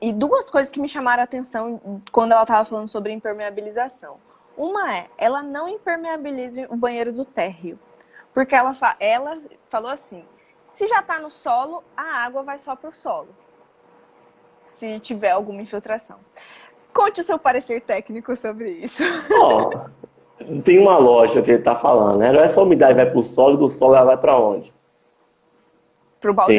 [0.00, 4.18] E duas coisas que me chamaram a atenção quando ela estava falando sobre impermeabilização.
[4.56, 7.78] Uma é, ela não impermeabiliza o banheiro do térreo.
[8.34, 10.24] Porque ela, fa ela falou assim:
[10.72, 13.34] se já está no solo, a água vai só para o solo.
[14.66, 16.18] Se tiver alguma infiltração.
[16.92, 19.02] Conte o seu parecer técnico sobre isso.
[19.32, 19.70] Oh,
[20.64, 22.32] tem uma loja que ele está falando, né?
[22.32, 24.72] Não é só a umidade vai para o solo, do solo ela vai para onde?
[26.20, 26.56] Para o balcão.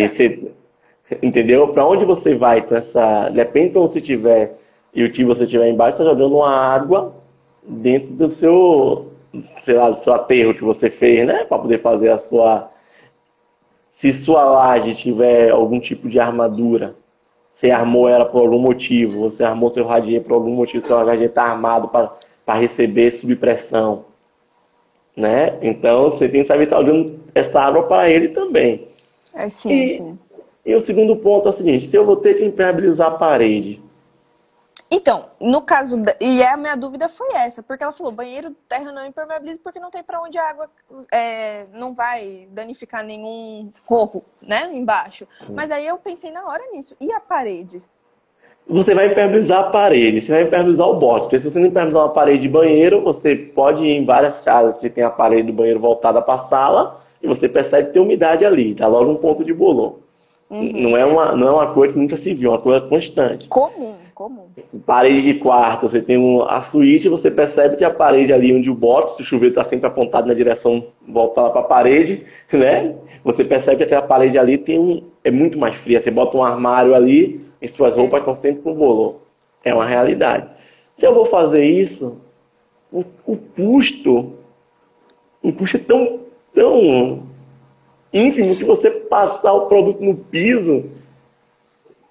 [1.24, 1.68] Entendeu?
[1.70, 3.30] Para onde você vai com essa.
[3.30, 4.60] Depende de onde você tiver
[4.94, 7.14] e o que você tiver embaixo, está jogando uma água
[7.64, 9.08] dentro do seu,
[9.62, 11.46] sei lá, do seu aterro que você fez, né?
[11.46, 12.70] Para poder fazer a sua.
[13.92, 16.96] Se sua laje tiver algum tipo de armadura,
[17.52, 21.30] você armou ela por algum motivo, você armou seu radier por algum motivo, seu radier
[21.30, 22.14] está armado para
[22.50, 24.06] para receber subpressão.
[25.16, 25.60] Né?
[25.62, 28.88] Então, você tem que saber estar dando essa água para ele também.
[29.36, 30.20] É, sim, e, sim.
[30.66, 33.80] E o segundo ponto é o seguinte, se eu vou ter que impermeabilizar a parede.
[34.90, 38.92] Então, no caso, da, e a minha dúvida foi essa, porque ela falou, banheiro terra
[38.92, 40.72] não impermeabiliza porque não tem para onde a água
[41.14, 45.28] é, não vai danificar nenhum forro, né, embaixo.
[45.50, 46.96] Mas aí eu pensei na hora nisso.
[47.00, 47.80] E a parede?
[48.68, 51.24] Você vai impermeabilizar a parede, você vai impermeabilizar o bote.
[51.24, 54.80] Porque se você não impermeabilizar uma parede de banheiro, você pode ir em várias casas
[54.80, 58.02] que tem a parede do banheiro voltada para a sala e você percebe que tem
[58.02, 59.96] umidade ali, tá logo um ponto de bolão.
[60.50, 60.72] Uhum.
[60.74, 63.48] Não, é uma, não é uma coisa que nunca se viu, é uma coisa constante.
[63.48, 64.46] Comum, comum.
[64.84, 68.70] Parede de quarto, você tem um, a suíte, você percebe que a parede ali onde
[68.70, 72.96] o box, o chuveiro está sempre apontado na direção voltada para a parede, né?
[73.24, 76.02] Você percebe que aquela parede ali tem um, é muito mais fria.
[76.02, 79.22] Você bota um armário ali, e suas roupas estão sempre com bolor.
[79.64, 80.50] É uma realidade.
[80.96, 82.22] Se eu vou fazer isso,
[82.92, 84.34] o, o custo,
[85.42, 86.22] o custo é tão,
[86.54, 87.24] tão
[88.14, 90.90] ínfimo que você passar o produto no piso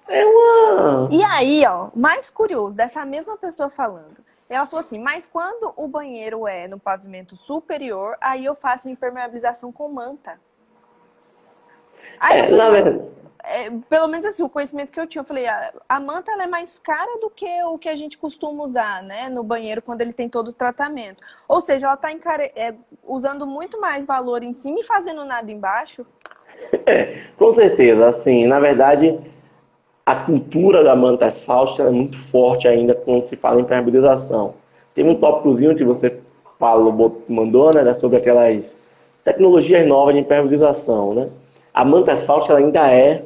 [0.09, 1.07] é uma.
[1.11, 4.17] E aí, ó, mais curioso, dessa mesma pessoa falando.
[4.49, 9.71] Ela falou assim, mas quando o banheiro é no pavimento superior, aí eu faço impermeabilização
[9.71, 10.39] com manta.
[12.19, 13.03] Aí é, na verdade,
[13.43, 16.47] é, pelo menos assim, o conhecimento que eu tinha, eu falei, a, a manta é
[16.47, 20.13] mais cara do que o que a gente costuma usar, né, no banheiro quando ele
[20.13, 21.23] tem todo o tratamento.
[21.47, 22.09] Ou seja, ela está
[22.55, 22.75] é,
[23.07, 26.05] usando muito mais valor em cima e fazendo nada embaixo.
[26.85, 29.17] É, com certeza, assim, na verdade,
[30.05, 34.55] a cultura da manta asfáltica é muito forte ainda quando se fala em impermeabilização.
[34.93, 36.19] Tem um tópicozinho que você
[36.59, 38.69] falou, mandou, né, sobre aquelas
[39.23, 41.29] tecnologias novas de impermeabilização, né?
[41.73, 43.23] A manta asfáltica ainda é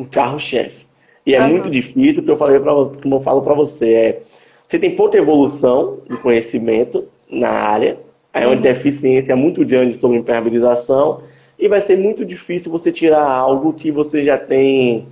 [0.00, 0.86] um carro-chefe.
[1.26, 1.48] E é uhum.
[1.48, 4.22] muito difícil, que eu falei para você, como eu falo para você, é
[4.66, 7.98] você tem pouca evolução de conhecimento na área,
[8.32, 8.60] é uma uhum.
[8.60, 11.22] deficiência muito grande sobre impermeabilização
[11.58, 15.08] e vai ser muito difícil você tirar algo que você já tem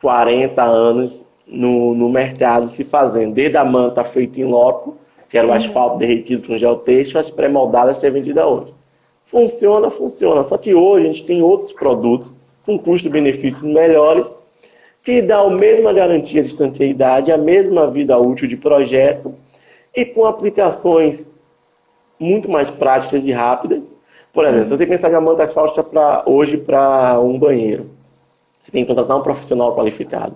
[0.00, 4.98] 40 anos no, no mercado se fazendo, desde a manta feita em loco,
[5.28, 5.56] que era o uhum.
[5.56, 8.74] asfalto derretido com gel texto, as pré-moldadas que é vendida hoje.
[9.26, 14.42] Funciona, funciona, só que hoje a gente tem outros produtos com custo-benefícios melhores,
[15.04, 19.34] que dá a mesma garantia de estanqueidade, a mesma vida útil de projeto
[19.94, 21.30] e com aplicações
[22.18, 23.82] muito mais práticas e rápidas.
[24.32, 27.90] Por exemplo, se você pensar em uma manta asfáltica para hoje para um banheiro,
[28.62, 30.34] você tem que contratar um profissional qualificado.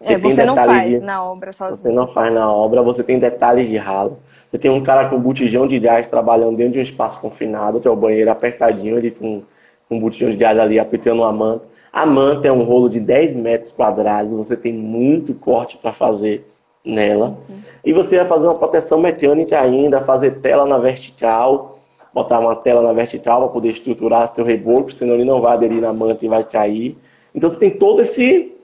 [0.00, 1.76] Você, é, você não faz de, na obra sozinho.
[1.76, 4.18] Você não faz na obra, você tem detalhes de ralo.
[4.50, 7.88] Você tem um cara com botijão de gás trabalhando dentro de um espaço confinado, que
[7.88, 9.42] é o banheiro apertadinho, ele com
[9.90, 11.64] um botijão de gás ali apitando uma manta.
[11.92, 16.46] A manta é um rolo de 10 metros quadrados, você tem muito corte para fazer
[16.84, 17.38] nela.
[17.48, 17.60] Uhum.
[17.84, 21.78] E você vai fazer uma proteção mecânica ainda, fazer tela na vertical,
[22.12, 25.80] botar uma tela na vertical para poder estruturar seu reboco, senão ele não vai aderir
[25.80, 26.96] na manta e vai cair.
[27.34, 28.54] Então você tem todo esse.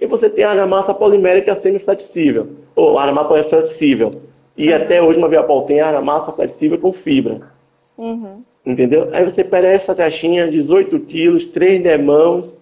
[0.00, 4.10] E você tem a argamassa polimérica semi-flexível, ou argamassa flexível.
[4.56, 4.76] E uhum.
[4.76, 7.42] até hoje uma Viapol tem a argamassa flexível com fibra.
[7.96, 8.42] Uhum.
[8.64, 9.10] Entendeu?
[9.12, 12.56] Aí você pega essa caixinha, 18 quilos, 3 demãos,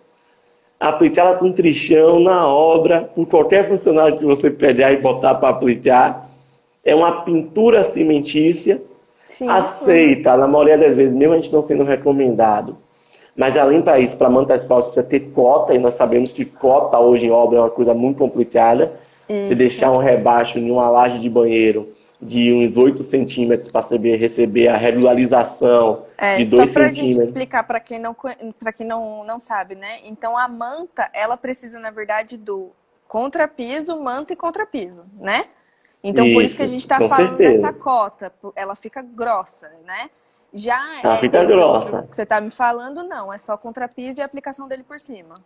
[0.81, 6.29] aplicá-la com trichão na obra, por qualquer funcionário que você pegar e botar para aplicar.
[6.85, 8.83] É uma pintura cimentícia,
[9.25, 9.49] Sim.
[9.49, 12.77] aceita, na maioria das vezes, mesmo a gente não sendo recomendado.
[13.37, 16.99] Mas além para isso, para manter as precisa ter cota, e nós sabemos que cota
[16.99, 18.93] hoje em obra é uma coisa muito complicada.
[19.29, 19.49] Isso.
[19.49, 21.89] Se deixar um rebaixo em uma laje de banheiro
[22.23, 26.69] de uns 8 centímetros para receber, receber a regularização é, de 2 centímetros.
[26.69, 29.99] Só para a gente explicar para quem, não, quem não, não sabe, né?
[30.05, 32.71] Então a manta, ela precisa, na verdade, do
[33.09, 35.47] contrapiso, manta e contrapiso, né?
[36.03, 37.63] Então isso, por isso que a gente está falando certeza.
[37.63, 40.09] dessa cota, ela fica grossa, né?
[40.55, 42.03] Já ela é fica grossa.
[42.03, 45.41] que você está me falando, não, é só contrapiso e a aplicação dele por cima.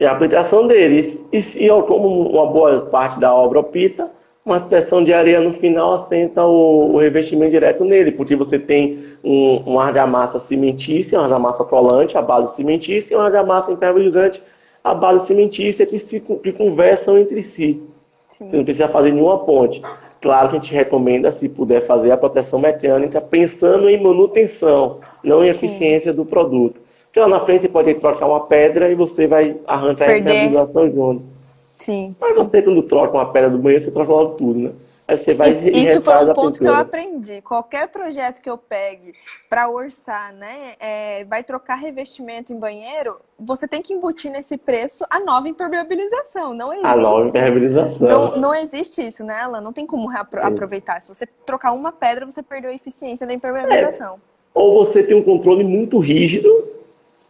[0.00, 1.26] E a aplicação dele.
[1.32, 4.10] E, e como uma boa parte da obra opita,
[4.48, 9.04] uma aspersão de areia no final assenta o, o revestimento direto nele, porque você tem
[9.22, 14.42] um, uma argamassa cimentícia, uma argamassa colante, a base cimentícia, e uma argamassa impermeabilizante,
[14.82, 17.82] a base cimentícia, que, se, que conversam entre si.
[18.26, 18.48] Sim.
[18.48, 19.82] Você não precisa fazer nenhuma ponte.
[20.20, 25.44] Claro que a gente recomenda, se puder, fazer a proteção mecânica pensando em manutenção, não
[25.44, 26.16] em eficiência Sim.
[26.16, 26.80] do produto.
[27.04, 30.30] Porque lá na frente você pode trocar uma pedra e você vai arrancar Perder.
[30.30, 31.37] a impermeabilização junto.
[31.78, 32.16] Sim.
[32.20, 34.72] Mas você, quando troca uma pedra do banheiro, você troca logo tudo, né?
[35.06, 37.40] Aí você vai e, Isso foi um ponto que eu aprendi.
[37.40, 39.14] Qualquer projeto que eu pegue
[39.48, 45.04] para orçar, né, é, vai trocar revestimento em banheiro, você tem que embutir nesse preço
[45.08, 46.52] a nova impermeabilização.
[46.52, 46.86] Não existe.
[46.86, 48.08] A nova impermeabilização.
[48.08, 51.00] Não, não existe isso, né, Ela Não tem como aproveitar.
[51.00, 54.14] Se você trocar uma pedra, você perdeu a eficiência da impermeabilização.
[54.14, 54.18] É.
[54.52, 56.50] Ou você tem um controle muito rígido,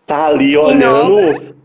[0.07, 1.58] tá ali olhando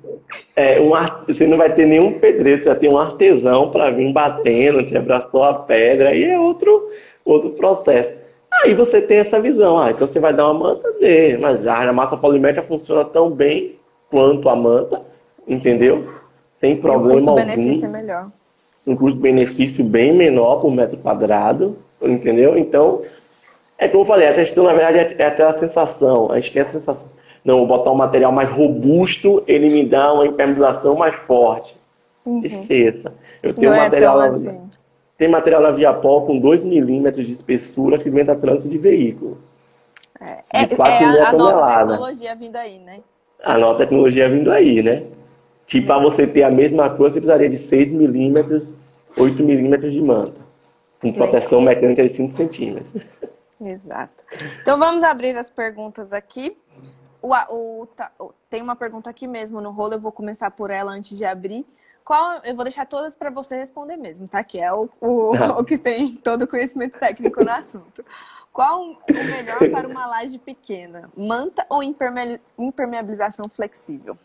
[0.55, 0.91] é, um,
[1.27, 5.21] você não vai ter nenhum pedreiro, você vai ter um artesão para vir batendo, quebrar
[5.29, 6.89] só a pedra, e é outro,
[7.25, 8.13] outro processo.
[8.61, 11.91] Aí você tem essa visão, ah, então você vai dar uma manta dele, mas a
[11.91, 13.75] massa polimérica funciona tão bem
[14.09, 15.01] quanto a manta,
[15.47, 16.07] entendeu?
[16.53, 17.41] Sem problema algum.
[17.41, 18.27] O custo-benefício é melhor.
[18.85, 22.57] Um custo-benefício bem menor por metro quadrado, entendeu?
[22.57, 23.01] Então,
[23.77, 26.31] é como eu falei, a questão, na verdade, é, é aquela sensação.
[26.31, 27.07] A gente tem a sensação
[27.43, 31.75] não, vou botar um material mais robusto, ele me dá uma impermeabilização mais forte.
[32.25, 32.41] Uhum.
[32.43, 33.11] Esqueça.
[33.41, 34.61] Eu tenho Não é material é assim.
[35.17, 39.37] Tem material na Viapol com 2 milímetros de espessura que vem da trânsito de veículo.
[40.53, 42.99] É, de 4 é, é a nova tecnologia vindo aí, né?
[43.43, 45.03] A nova tecnologia vindo aí, né?
[45.67, 48.69] Que para você ter a mesma coisa, você precisaria de 6 milímetros,
[49.17, 50.41] 8 milímetros de manta.
[51.01, 53.03] Com proteção mecânica de 5 centímetros.
[53.61, 54.23] Exato.
[54.61, 56.57] Então vamos abrir as perguntas aqui.
[57.23, 58.11] O, o, tá,
[58.49, 61.65] tem uma pergunta aqui mesmo no rolo, eu vou começar por ela antes de abrir.
[62.03, 64.43] Qual, eu vou deixar todas para você responder mesmo, tá?
[64.43, 68.03] Que é o, o, o, que tem todo o conhecimento técnico no assunto.
[68.51, 71.09] Qual o melhor para uma laje pequena?
[71.15, 74.17] Manta ou impermeabilização flexível?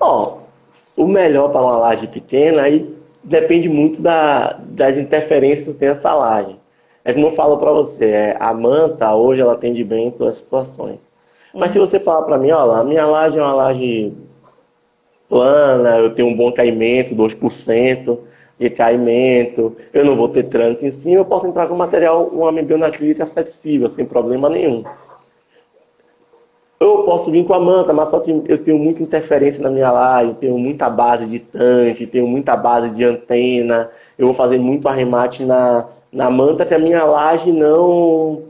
[0.00, 0.48] Bom,
[0.96, 6.14] o melhor para uma laje pequena aí depende muito da, das interferências que tem essa
[6.14, 6.58] laje.
[7.04, 10.36] É como eu falo para você, é, a manta hoje ela atende bem em todas
[10.36, 11.00] as situações.
[11.52, 11.72] Mas uhum.
[11.72, 14.12] se você falar para mim, olha, a minha laje é uma laje
[15.28, 18.18] plana, eu tenho um bom caimento, 2%
[18.58, 22.52] de caimento, eu não vou ter trânsito em cima, eu posso entrar com material, uma
[22.52, 24.84] membrana acrílica flexível, sem problema nenhum.
[26.78, 29.90] Eu posso vir com a manta, mas só que eu tenho muita interferência na minha
[29.90, 34.88] laje, tenho muita base de tanque, tenho muita base de antena, eu vou fazer muito
[34.88, 38.42] arremate na, na manta que a minha laje não.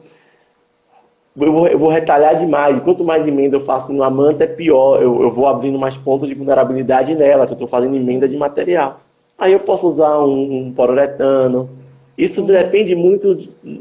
[1.34, 2.80] Eu vou, eu vou retalhar demais.
[2.80, 5.00] Quanto mais emenda eu faço na manta, é pior.
[5.00, 8.36] Eu, eu vou abrindo mais pontos de vulnerabilidade nela, que eu estou fazendo emenda de
[8.36, 9.00] material.
[9.38, 11.70] Aí eu posso usar um, um poruretano.
[12.18, 13.34] Isso depende muito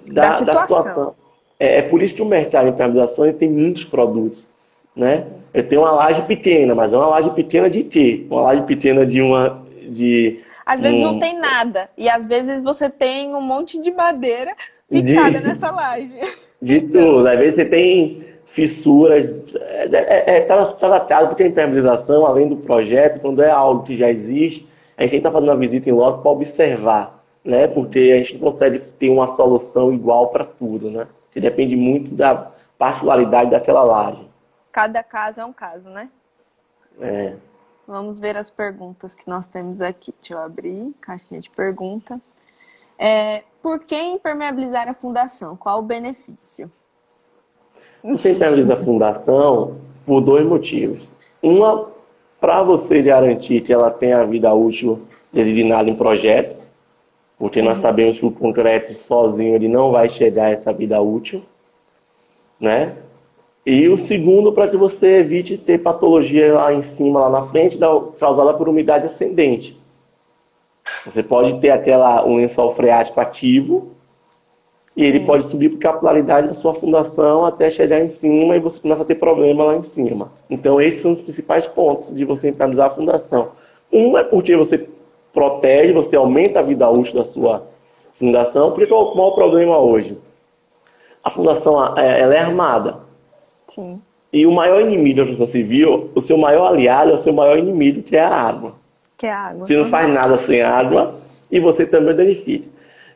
[0.07, 0.45] da, da situação.
[0.45, 1.15] Da situação.
[1.59, 4.47] É, é, por isso que o mercado de impermeabilização tem muitos produtos.
[4.95, 5.25] Né?
[5.53, 8.25] Eu tenho uma laje pequena, mas é uma laje pequena de quê?
[8.29, 9.61] Uma laje pequena de uma.
[9.89, 11.03] De às vezes hum.
[11.03, 11.89] não tem nada.
[11.97, 14.53] E às vezes você tem um monte de madeira
[14.89, 16.15] fixada de, nessa laje.
[16.61, 17.27] De tudo.
[17.27, 19.55] Às vezes você tem fissuras.
[19.55, 23.97] É, é, é tá tratado porque a impermeabilização, além do projeto, quando é algo que
[23.97, 27.67] já existe, a gente está fazendo uma visita em loco para observar, né?
[27.67, 31.07] Porque a gente não consegue ter uma solução igual para tudo, né?
[31.31, 34.27] Que depende muito da particularidade daquela laje.
[34.71, 36.09] Cada caso é um caso, né?
[36.99, 37.33] É.
[37.87, 40.13] Vamos ver as perguntas que nós temos aqui.
[40.19, 42.19] Deixa eu abrir, caixinha de pergunta.
[42.97, 45.55] É, por que impermeabilizar a fundação?
[45.55, 46.71] Qual o benefício?
[48.03, 51.07] Você impermeabiliza a fundação por dois motivos.
[51.41, 51.87] Uma,
[52.39, 55.01] para você garantir que ela tenha a vida útil
[55.31, 56.57] designada em projeto,
[57.37, 57.81] porque nós uhum.
[57.81, 61.43] sabemos que o concreto sozinho ele não vai chegar a essa vida útil,
[62.59, 62.95] né?
[63.65, 67.77] E o segundo, para que você evite ter patologia lá em cima, lá na frente,
[68.19, 69.79] causada por umidade ascendente.
[71.05, 73.91] Você pode ter aquela, um lençol freático ativo,
[74.95, 75.25] e ele Sim.
[75.25, 79.05] pode subir por capilaridade da sua fundação até chegar em cima e você começa a
[79.05, 80.31] ter problema lá em cima.
[80.49, 83.49] Então, esses são os principais pontos de você impermeabilizar a fundação.
[83.91, 84.89] Um é porque você
[85.33, 87.63] protege, você aumenta a vida útil da sua
[88.19, 88.71] fundação.
[88.71, 90.17] Porque qual, qual é o problema hoje?
[91.23, 92.97] A fundação é, ela é armada.
[93.71, 94.01] Sim.
[94.33, 97.57] E o maior inimigo da construção civil, o seu maior aliado é o seu maior
[97.57, 98.73] inimigo, que é a água.
[99.17, 99.67] Que é a água.
[99.67, 101.15] Você não faz nada sem água
[101.49, 102.67] e você também danifica.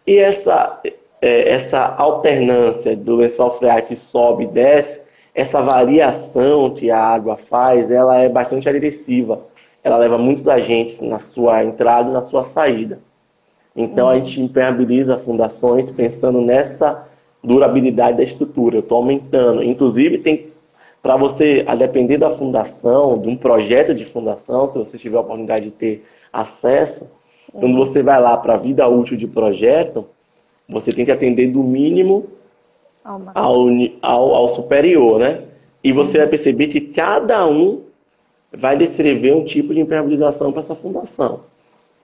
[0.08, 0.80] E essa,
[1.22, 5.02] é, essa alternância do lençol freático sobe e desce,
[5.34, 9.42] essa variação que a água faz, ela é bastante agressiva.
[9.84, 13.00] Ela leva muitos agentes na sua entrada e na sua saída.
[13.76, 14.12] Então, uhum.
[14.12, 17.06] a gente impermeabiliza fundações pensando nessa
[17.46, 18.78] durabilidade da estrutura.
[18.78, 19.64] Eu estou aumentando.
[19.64, 20.48] Inclusive, tem
[21.02, 25.20] para você, a depender da fundação, de um projeto de fundação, se você tiver a
[25.20, 27.04] oportunidade de ter acesso,
[27.54, 27.60] uhum.
[27.60, 30.08] quando você vai lá para a vida útil de projeto,
[30.68, 32.26] você tem que atender do mínimo
[33.36, 33.68] ao,
[34.02, 35.44] ao, ao superior, né?
[35.84, 37.84] E você vai perceber que cada um
[38.52, 41.42] vai descrever um tipo de impermeabilização para essa fundação.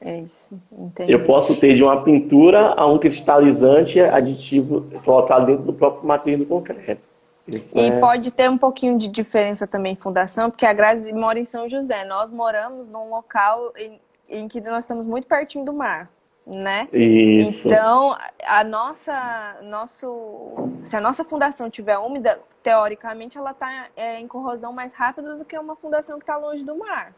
[0.03, 1.11] É isso, entendi.
[1.11, 6.39] Eu posso ter de uma pintura a um cristalizante aditivo colocado dentro do próprio material
[6.39, 7.07] do concreto.
[7.47, 7.99] Isso e é...
[7.99, 11.69] pode ter um pouquinho de diferença também em fundação, porque a Grazi mora em São
[11.69, 12.03] José.
[12.05, 16.09] Nós moramos num local em, em que nós estamos muito pertinho do mar,
[16.47, 16.87] né?
[16.91, 17.67] Isso.
[17.67, 24.27] Então, a nossa, nosso, se a nossa fundação estiver úmida, teoricamente ela está é, em
[24.27, 27.13] corrosão mais rápida do que uma fundação que está longe do mar.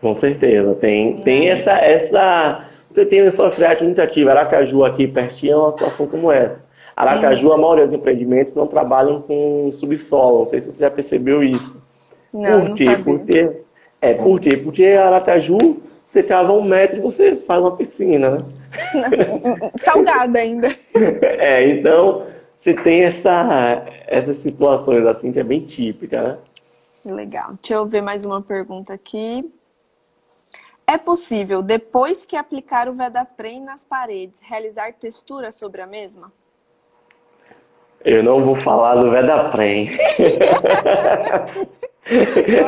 [0.00, 2.64] Com certeza, tem, tem essa, essa.
[2.90, 6.64] Você tem cidade muito ativa, Aracaju aqui pertinho é uma situação como essa.
[6.94, 10.40] Aracaju, a maioria dos empreendimentos não trabalham com subsolo.
[10.40, 11.82] Não sei se você já percebeu isso.
[12.32, 12.86] Não, Por quê?
[13.04, 13.50] Porque,
[14.00, 14.56] é, por quê?
[14.56, 18.44] Porque Aracaju, você cava um metro e você faz uma piscina, né?
[19.76, 20.74] Salgada ainda.
[21.22, 22.24] É, então
[22.60, 26.38] você tem essa, essas situações assim que é bem típica, né?
[27.04, 27.50] Legal.
[27.60, 29.44] Deixa eu ver mais uma pergunta aqui.
[30.86, 36.32] É possível, depois que aplicar o Vedaprem nas paredes, realizar textura sobre a mesma?
[38.04, 39.98] Eu não vou falar do Vedaprem.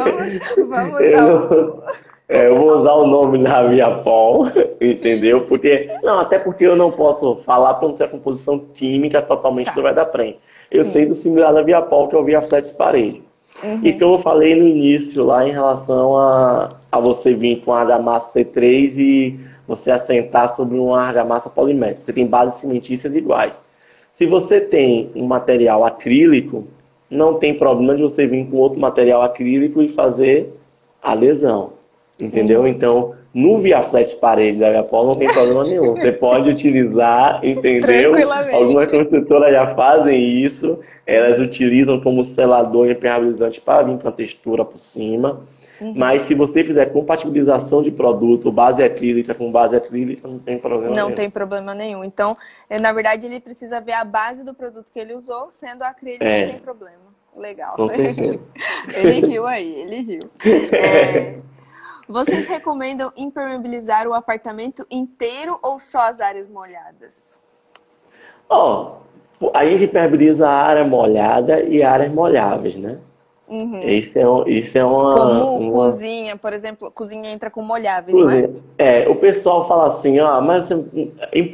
[0.04, 1.82] vamos, vamos eu,
[2.28, 4.48] é, eu vou usar o nome da Viapol,
[4.80, 5.46] entendeu?
[5.46, 9.66] Porque não, até porque eu não posso falar para não ser a composição química totalmente
[9.66, 9.72] tá.
[9.72, 10.36] do Vedaprem.
[10.72, 10.90] Eu Sim.
[10.90, 13.22] sei do similar da Viapol, que eu vi a flat parede.
[13.62, 13.80] Uhum.
[13.84, 17.80] E como eu falei no início lá em relação a, a você vir com a
[17.80, 22.03] argamassa C3 e você assentar sobre uma argamassa polimétrica.
[22.03, 23.55] Você tem bases cimentícias iguais.
[24.12, 26.66] Se você tem um material acrílico,
[27.11, 30.53] não tem problema de você vir com outro material acrílico e fazer
[31.03, 31.74] adesão.
[32.18, 32.62] Entendeu?
[32.62, 32.66] Uhum.
[32.66, 35.95] Então, no Viaflex parede da Viapol não tem problema nenhum.
[35.97, 38.12] Você pode utilizar, entendeu?
[38.53, 40.80] Algumas construtoras já fazem isso.
[41.07, 45.41] Elas utilizam como selador impermeabilizante para vir com a textura por cima.
[45.80, 45.94] Uhum.
[45.96, 50.88] Mas se você fizer compatibilização de produto, base acrílica com base acrílica, não tem problema
[50.88, 51.14] não nenhum.
[51.14, 52.04] tem problema nenhum.
[52.04, 52.36] Então,
[52.68, 56.24] é, na verdade, ele precisa ver a base do produto que ele usou, sendo acrílico
[56.24, 56.46] é.
[56.46, 57.08] sem problema.
[57.36, 57.76] Legal.
[57.76, 58.40] Com certeza.
[58.92, 60.30] ele riu aí, ele riu.
[60.72, 61.38] É,
[62.08, 67.38] vocês recomendam impermeabilizar o apartamento inteiro ou só as áreas molhadas?
[68.48, 68.96] Ó,
[69.40, 72.98] oh, a gente impermeabiliza a área molhada e áreas molháveis, né?
[73.49, 73.80] Uhum.
[73.80, 75.14] Isso, é, isso é uma.
[75.14, 75.72] Como uma...
[75.72, 78.51] cozinha, por exemplo, cozinha entra com molháveis, cozinha.
[78.78, 79.05] é?
[79.05, 80.68] É, o pessoal fala assim, ó, mas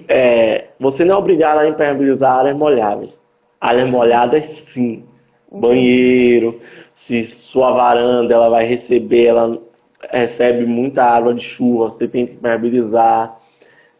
[0.08, 3.18] é, você não é obrigado a impermeabilizar áreas molháveis.
[3.60, 5.04] Áreas molhadas, sim.
[5.50, 5.60] Uhum.
[5.60, 6.60] Banheiro,
[6.94, 9.58] se sua varanda ela vai receber, ela
[10.10, 13.38] recebe muita água de chuva, você tem que impermeabilizar.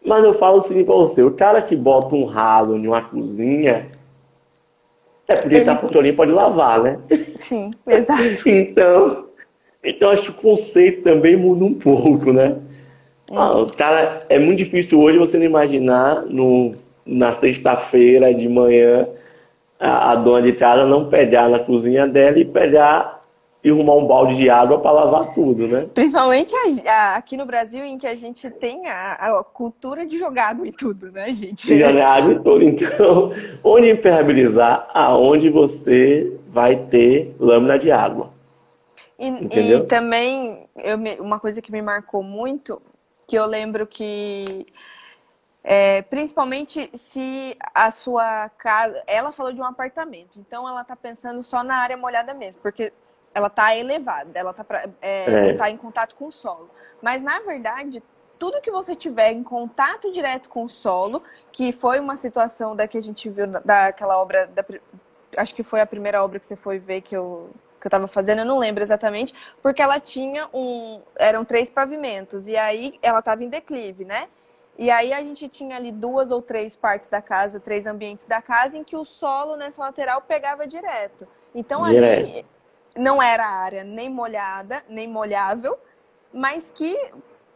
[0.05, 3.03] Mas eu falo o seguinte pra você, o cara que bota um ralo em uma
[3.03, 3.86] cozinha,
[5.28, 6.98] é porque ele tá com controlinho pode lavar, né?
[7.34, 8.22] Sim, exato.
[8.48, 9.26] então,
[9.82, 12.56] então acho que o conceito também muda um pouco, né?
[13.30, 13.38] Hum.
[13.38, 16.74] Ah, cara, é muito difícil hoje você não imaginar no,
[17.06, 19.06] na sexta-feira de manhã
[19.80, 23.22] a, a, dona de casa não pegar na cozinha dela e pegar
[23.64, 25.88] e arrumar um balde de água para lavar tudo, né?
[25.94, 30.18] Principalmente a, a, aqui no Brasil, em que a gente tem a, a cultura de
[30.18, 31.78] jogar água e tudo, né, gente?
[31.78, 32.62] Jogar água e tudo.
[32.62, 33.32] Então,
[33.64, 34.86] onde impermeabilizar?
[34.92, 38.34] Aonde você vai ter lâmina de água.
[39.18, 42.82] E, e também, eu, uma coisa que me marcou muito,
[43.26, 44.66] que eu lembro que
[45.62, 49.02] é, principalmente se a sua casa.
[49.06, 52.92] Ela falou de um apartamento, então ela está pensando só na área molhada mesmo, porque
[53.35, 54.64] ela está elevada, ela está
[55.03, 55.55] é, é.
[55.55, 56.70] tá em contato com o solo.
[57.03, 58.03] Mas, na verdade,
[58.39, 62.87] tudo que você tiver em contato direto com o solo, que foi uma situação da
[62.87, 64.64] que a gente viu daquela obra, da,
[65.37, 68.07] acho que foi a primeira obra que você foi ver que eu que eu estava
[68.07, 73.18] fazendo, eu não lembro exatamente, porque ela tinha um, eram três pavimentos e aí ela
[73.18, 74.28] estava em declive, né?
[74.78, 78.41] E aí a gente tinha ali duas ou três partes da casa, três ambientes da
[78.41, 81.28] casa em que o solo nessa lateral pegava direto.
[81.55, 82.26] Então direto.
[82.26, 82.47] ali
[82.97, 85.76] não era área nem molhada, nem molhável,
[86.32, 86.97] mas que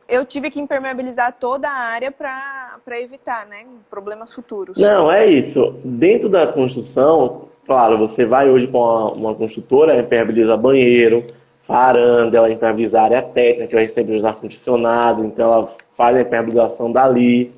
[0.09, 4.77] eu tive que impermeabilizar toda a área para evitar né, problemas futuros.
[4.79, 5.75] Não, é isso.
[5.85, 11.25] Dentro da construção, claro, você vai hoje com uma, uma construtora, impermeabiliza banheiro,
[11.67, 16.23] varanda, ela impermeabiliza a área técnica, que vai receber os ar-condicionado, então ela faz a
[16.23, 17.53] impermeabilização dali.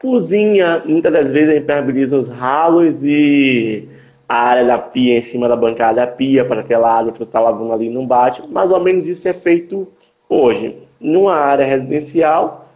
[0.00, 3.88] Cozinha, muitas das vezes impermeabiliza os ralos e
[4.28, 7.24] a área da pia em cima da bancada da pia, para aquela água que você
[7.24, 8.46] está lavando ali não bate.
[8.48, 9.86] Mais ou menos isso é feito
[10.28, 10.78] hoje.
[11.00, 12.68] Numa área residencial,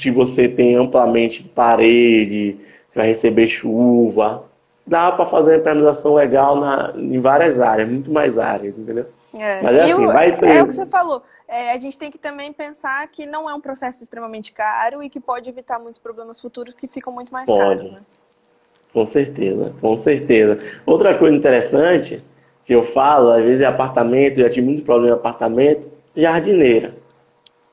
[0.00, 2.56] se você tem amplamente parede,
[2.88, 4.44] você vai receber chuva,
[4.86, 9.06] dá para fazer uma impermeabilização legal na, em várias áreas, muito mais áreas, entendeu?
[9.38, 9.62] É.
[9.62, 10.48] Mas é, assim, o, vai ter...
[10.48, 11.22] é o que você falou.
[11.46, 15.10] É, a gente tem que também pensar que não é um processo extremamente caro e
[15.10, 17.60] que pode evitar muitos problemas futuros que ficam muito mais pode.
[17.60, 17.92] caros.
[17.92, 18.00] Né?
[18.94, 20.56] Com certeza, com certeza.
[20.86, 22.20] Outra coisa interessante
[22.64, 26.94] que eu falo, às vezes é apartamento, já tive muito problema em apartamento, jardineira.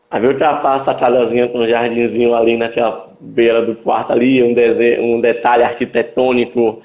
[0.09, 4.43] Aí eu já faço a casazinha com um jardinzinho ali naquela beira do quarto ali,
[4.43, 6.82] um, desenho, um detalhe arquitetônico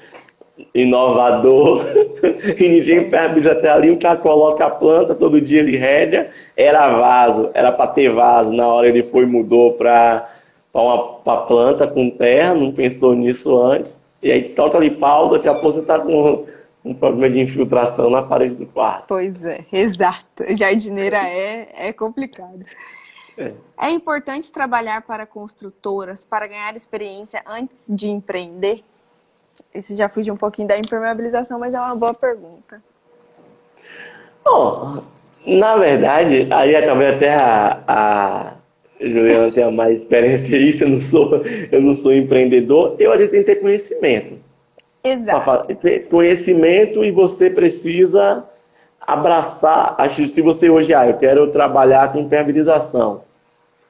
[0.73, 1.85] inovador,
[2.57, 6.95] e ninguém percebe até ali, o cara coloca a planta, todo dia ele rega, era
[6.95, 10.29] vaso, era para ter vaso, na hora ele foi mudou para
[10.73, 15.53] uma planta com terra, não pensou nisso antes, e aí toca ali pau, daqui a
[15.53, 16.47] pouco você está com
[16.83, 19.05] um problema de infiltração na parede do quarto.
[19.07, 20.43] Pois é, exato.
[20.57, 22.65] Jardineira é, é complicado.
[23.37, 23.51] É.
[23.79, 28.83] é importante trabalhar para construtoras para ganhar experiência antes de empreender?
[29.73, 32.81] Esse já fugiu um pouquinho da impermeabilização, mas é uma boa pergunta.
[34.43, 35.01] Bom,
[35.45, 38.53] na verdade, aí acabei até a, a
[38.99, 41.41] Juliana tem mais experiência nisso, eu não sou,
[41.71, 44.35] eu não sou empreendedor, eu às vezes tenho que ter conhecimento.
[45.03, 45.75] Exato.
[45.75, 48.43] Ter conhecimento e você precisa
[48.99, 53.21] abraçar, acho se você hoje, ah, eu quero trabalhar com impermeabilização,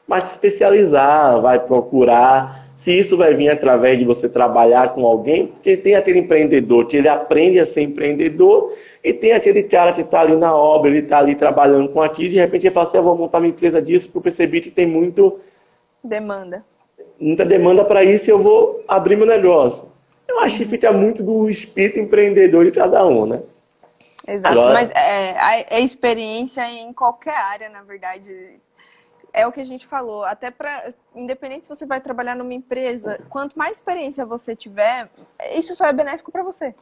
[0.08, 5.47] mas se especializar, vai procurar, se isso vai vir através de você trabalhar com alguém,
[5.47, 8.74] porque tem aquele empreendedor que ele aprende a ser empreendedor
[9.08, 12.28] e tem aquele cara que está ali na obra, ele está ali trabalhando com aquilo,
[12.28, 14.60] e de repente ele fala assim, eu vou montar uma empresa disso, porque eu percebi
[14.60, 15.39] que tem muito...
[16.03, 16.66] Demanda.
[17.18, 19.88] Muita demanda para isso e eu vou abrir meu negócio.
[20.28, 23.41] Eu acho que fica muito do espírito empreendedor de cada um, né?
[24.28, 24.74] Exato, Agora...
[24.74, 28.30] mas é, a, a experiência em qualquer área, na verdade,
[29.32, 30.26] é o que a gente falou.
[30.26, 35.08] Até para, independente se você vai trabalhar numa empresa, quanto mais experiência você tiver,
[35.53, 36.76] isso só é benéfico para você.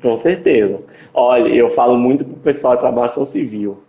[0.00, 0.80] Com certeza.
[1.12, 3.82] Olha, eu falo muito para o pessoal que trabalha com civil.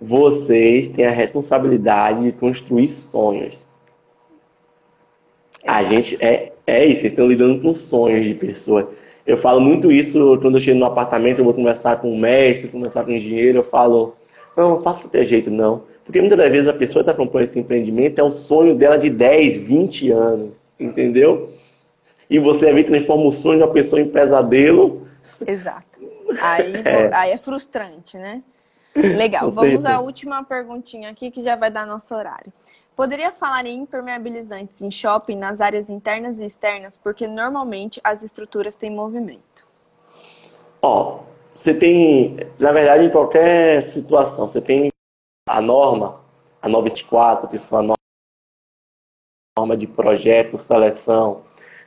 [0.00, 3.66] Vocês têm a responsabilidade de construir sonhos.
[5.64, 8.86] A gente é, é isso, vocês estão lidando com sonhos de pessoas.
[9.24, 12.68] Eu falo muito isso quando eu chego no apartamento, eu vou conversar com o mestre,
[12.68, 14.16] conversar com o engenheiro, eu falo,
[14.56, 15.82] não, não faço qualquer jeito, não.
[16.04, 18.96] Porque muitas das vezes a pessoa que está comprando esse empreendimento é o sonho dela
[18.96, 21.50] de 10, 20 anos, entendeu?
[22.28, 25.01] E você que transforma o sonho de uma pessoa em pesadelo
[25.46, 26.00] Exato.
[26.40, 28.42] Aí é, aí é frustrante, né?
[28.94, 29.50] Legal.
[29.50, 32.52] Vamos à última perguntinha aqui que já vai dar nosso horário.
[32.94, 38.76] Poderia falar em impermeabilizantes em shopping nas áreas internas e externas, porque normalmente as estruturas
[38.76, 39.66] têm movimento.
[40.82, 41.20] Ó,
[41.54, 44.90] você tem, na verdade, em qualquer situação, você tem
[45.48, 46.20] a norma,
[46.60, 47.94] a 924, que são a
[49.58, 51.42] norma de projeto, seleção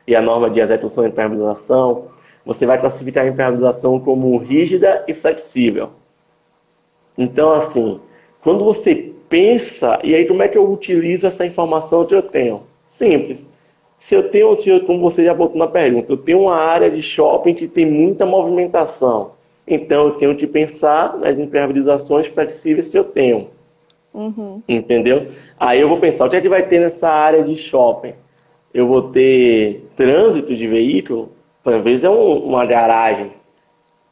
[0.08, 2.10] e a norma de execução e impermeabilização,
[2.46, 5.90] você vai classificar a impermeabilização como rígida e flexível.
[7.18, 8.00] Então, assim,
[8.42, 12.64] quando você pensa, e aí como é que eu utilizo essa informação que eu tenho?
[12.88, 13.44] Simples.
[13.98, 16.92] Se eu tenho, se eu, como você já botou na pergunta, eu tenho uma área
[16.92, 19.32] de shopping que tem muita movimentação.
[19.68, 23.48] Então eu tenho que pensar nas impermeabilizações flexíveis que eu tenho.
[24.14, 24.62] Uhum.
[24.68, 25.28] Entendeu?
[25.60, 28.14] Aí eu vou pensar, o que é que vai ter nessa área de shopping?
[28.74, 31.32] Eu vou ter trânsito de veículo,
[31.66, 33.32] às vezes é um, uma garagem.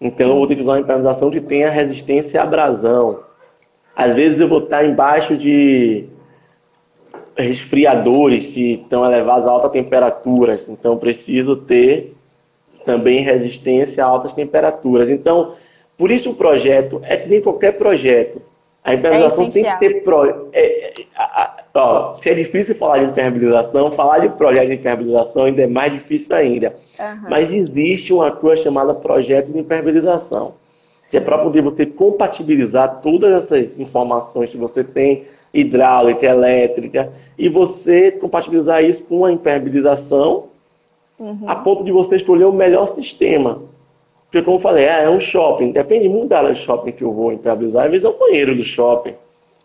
[0.01, 0.33] Então Sim.
[0.33, 3.19] eu vou ter que usar uma impermeabilização que tenha resistência à abrasão.
[3.95, 6.05] Às vezes eu vou estar embaixo de
[7.37, 10.67] resfriadores que estão elevados a altas temperaturas.
[10.67, 12.13] Então preciso ter
[12.85, 15.09] também resistência a altas temperaturas.
[15.09, 15.55] Então,
[15.97, 18.41] por isso o projeto é que nem qualquer projeto.
[18.83, 20.03] A impermeabilização é tem que ter.
[20.03, 20.49] Pro...
[20.51, 21.05] É, é,
[21.73, 25.93] ó, se é difícil falar de impermeabilização, falar de projeto de impermeabilização ainda é mais
[25.93, 26.75] difícil ainda.
[26.99, 27.29] Uhum.
[27.29, 30.55] Mas existe uma coisa chamada projeto de impermeabilização.
[31.09, 37.47] Que é para poder você compatibilizar todas essas informações que você tem, hidráulica, elétrica, e
[37.47, 40.45] você compatibilizar isso com a impermeabilização
[41.19, 41.47] uhum.
[41.47, 43.61] a ponto de você escolher o melhor sistema.
[44.33, 47.03] Porque, como eu falei, é, é um shopping, depende muito da área de shopping que
[47.03, 49.13] eu vou impermeabilizar, às vezes é o banheiro do shopping.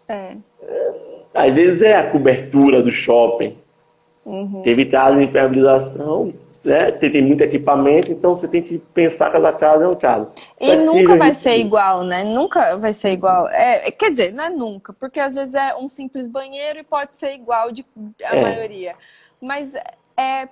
[0.06, 0.32] É.
[0.62, 0.92] é
[1.32, 3.56] às vezes é a cobertura do shopping.
[4.26, 4.60] Uhum.
[4.60, 6.92] Teve casos de impermeabilização, né?
[6.92, 10.28] Tem, tem, muito equipamento, então você tem que pensar cada caso é um caso.
[10.60, 12.22] E nunca vai ser igual, né?
[12.24, 13.48] Nunca vai ser igual.
[13.48, 17.16] É, quer dizer, não é nunca, porque às vezes é um simples banheiro e pode
[17.16, 17.86] ser igual de
[18.22, 18.42] a é.
[18.42, 18.94] maioria.
[19.40, 19.74] Mas
[20.14, 20.46] é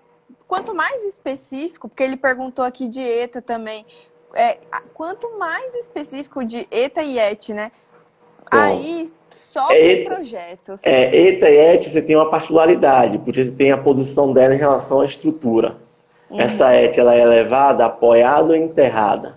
[0.47, 3.85] quanto mais específico, porque ele perguntou aqui de ETA também,
[4.35, 4.59] é,
[4.95, 7.73] quanto mais específico de ETA e ET, né?
[8.51, 10.85] Bom, Aí só é, projetos.
[10.85, 14.59] É, ETA e ET você tem uma particularidade, porque você tem a posição dela em
[14.59, 15.77] relação à estrutura.
[16.31, 16.41] Uhum.
[16.41, 19.37] Essa ET ela é elevada, apoiada ou enterrada.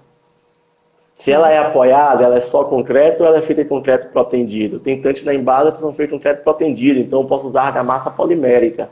[1.14, 4.80] Se ela é apoiada, ela é só concreto ou ela é feita em concreto protendido?
[4.80, 8.10] Tem tantos na embada que são feitos em concreto protendido, então eu posso usar argamassa
[8.10, 8.90] polimérica.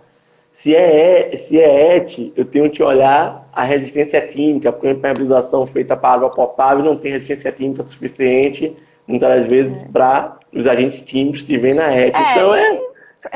[0.60, 5.68] Se é, se é ET, eu tenho que olhar a resistência química, porque a impermeabilização
[5.68, 8.76] feita para água potável não tem resistência química suficiente,
[9.08, 9.88] muitas das vezes, é.
[9.88, 12.16] para os agentes químicos que vem na ET.
[12.16, 12.82] É, então é.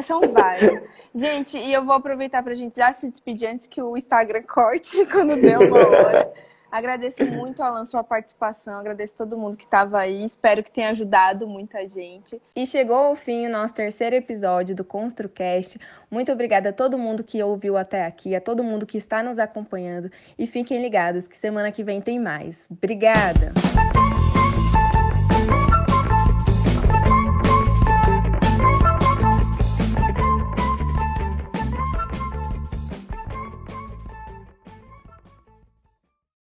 [0.01, 0.81] São vários.
[1.13, 4.41] gente, e eu vou aproveitar para a gente já se despedir antes que o Instagram
[4.41, 6.33] corte quando der uma hora.
[6.71, 8.79] Agradeço muito, Alan, sua participação.
[8.79, 10.23] Agradeço todo mundo que estava aí.
[10.23, 12.41] Espero que tenha ajudado muita gente.
[12.55, 15.77] E chegou ao fim o nosso terceiro episódio do ConstruCast.
[16.09, 19.37] Muito obrigada a todo mundo que ouviu até aqui, a todo mundo que está nos
[19.37, 20.09] acompanhando.
[20.39, 22.67] E fiquem ligados que semana que vem tem mais.
[22.71, 23.51] Obrigada!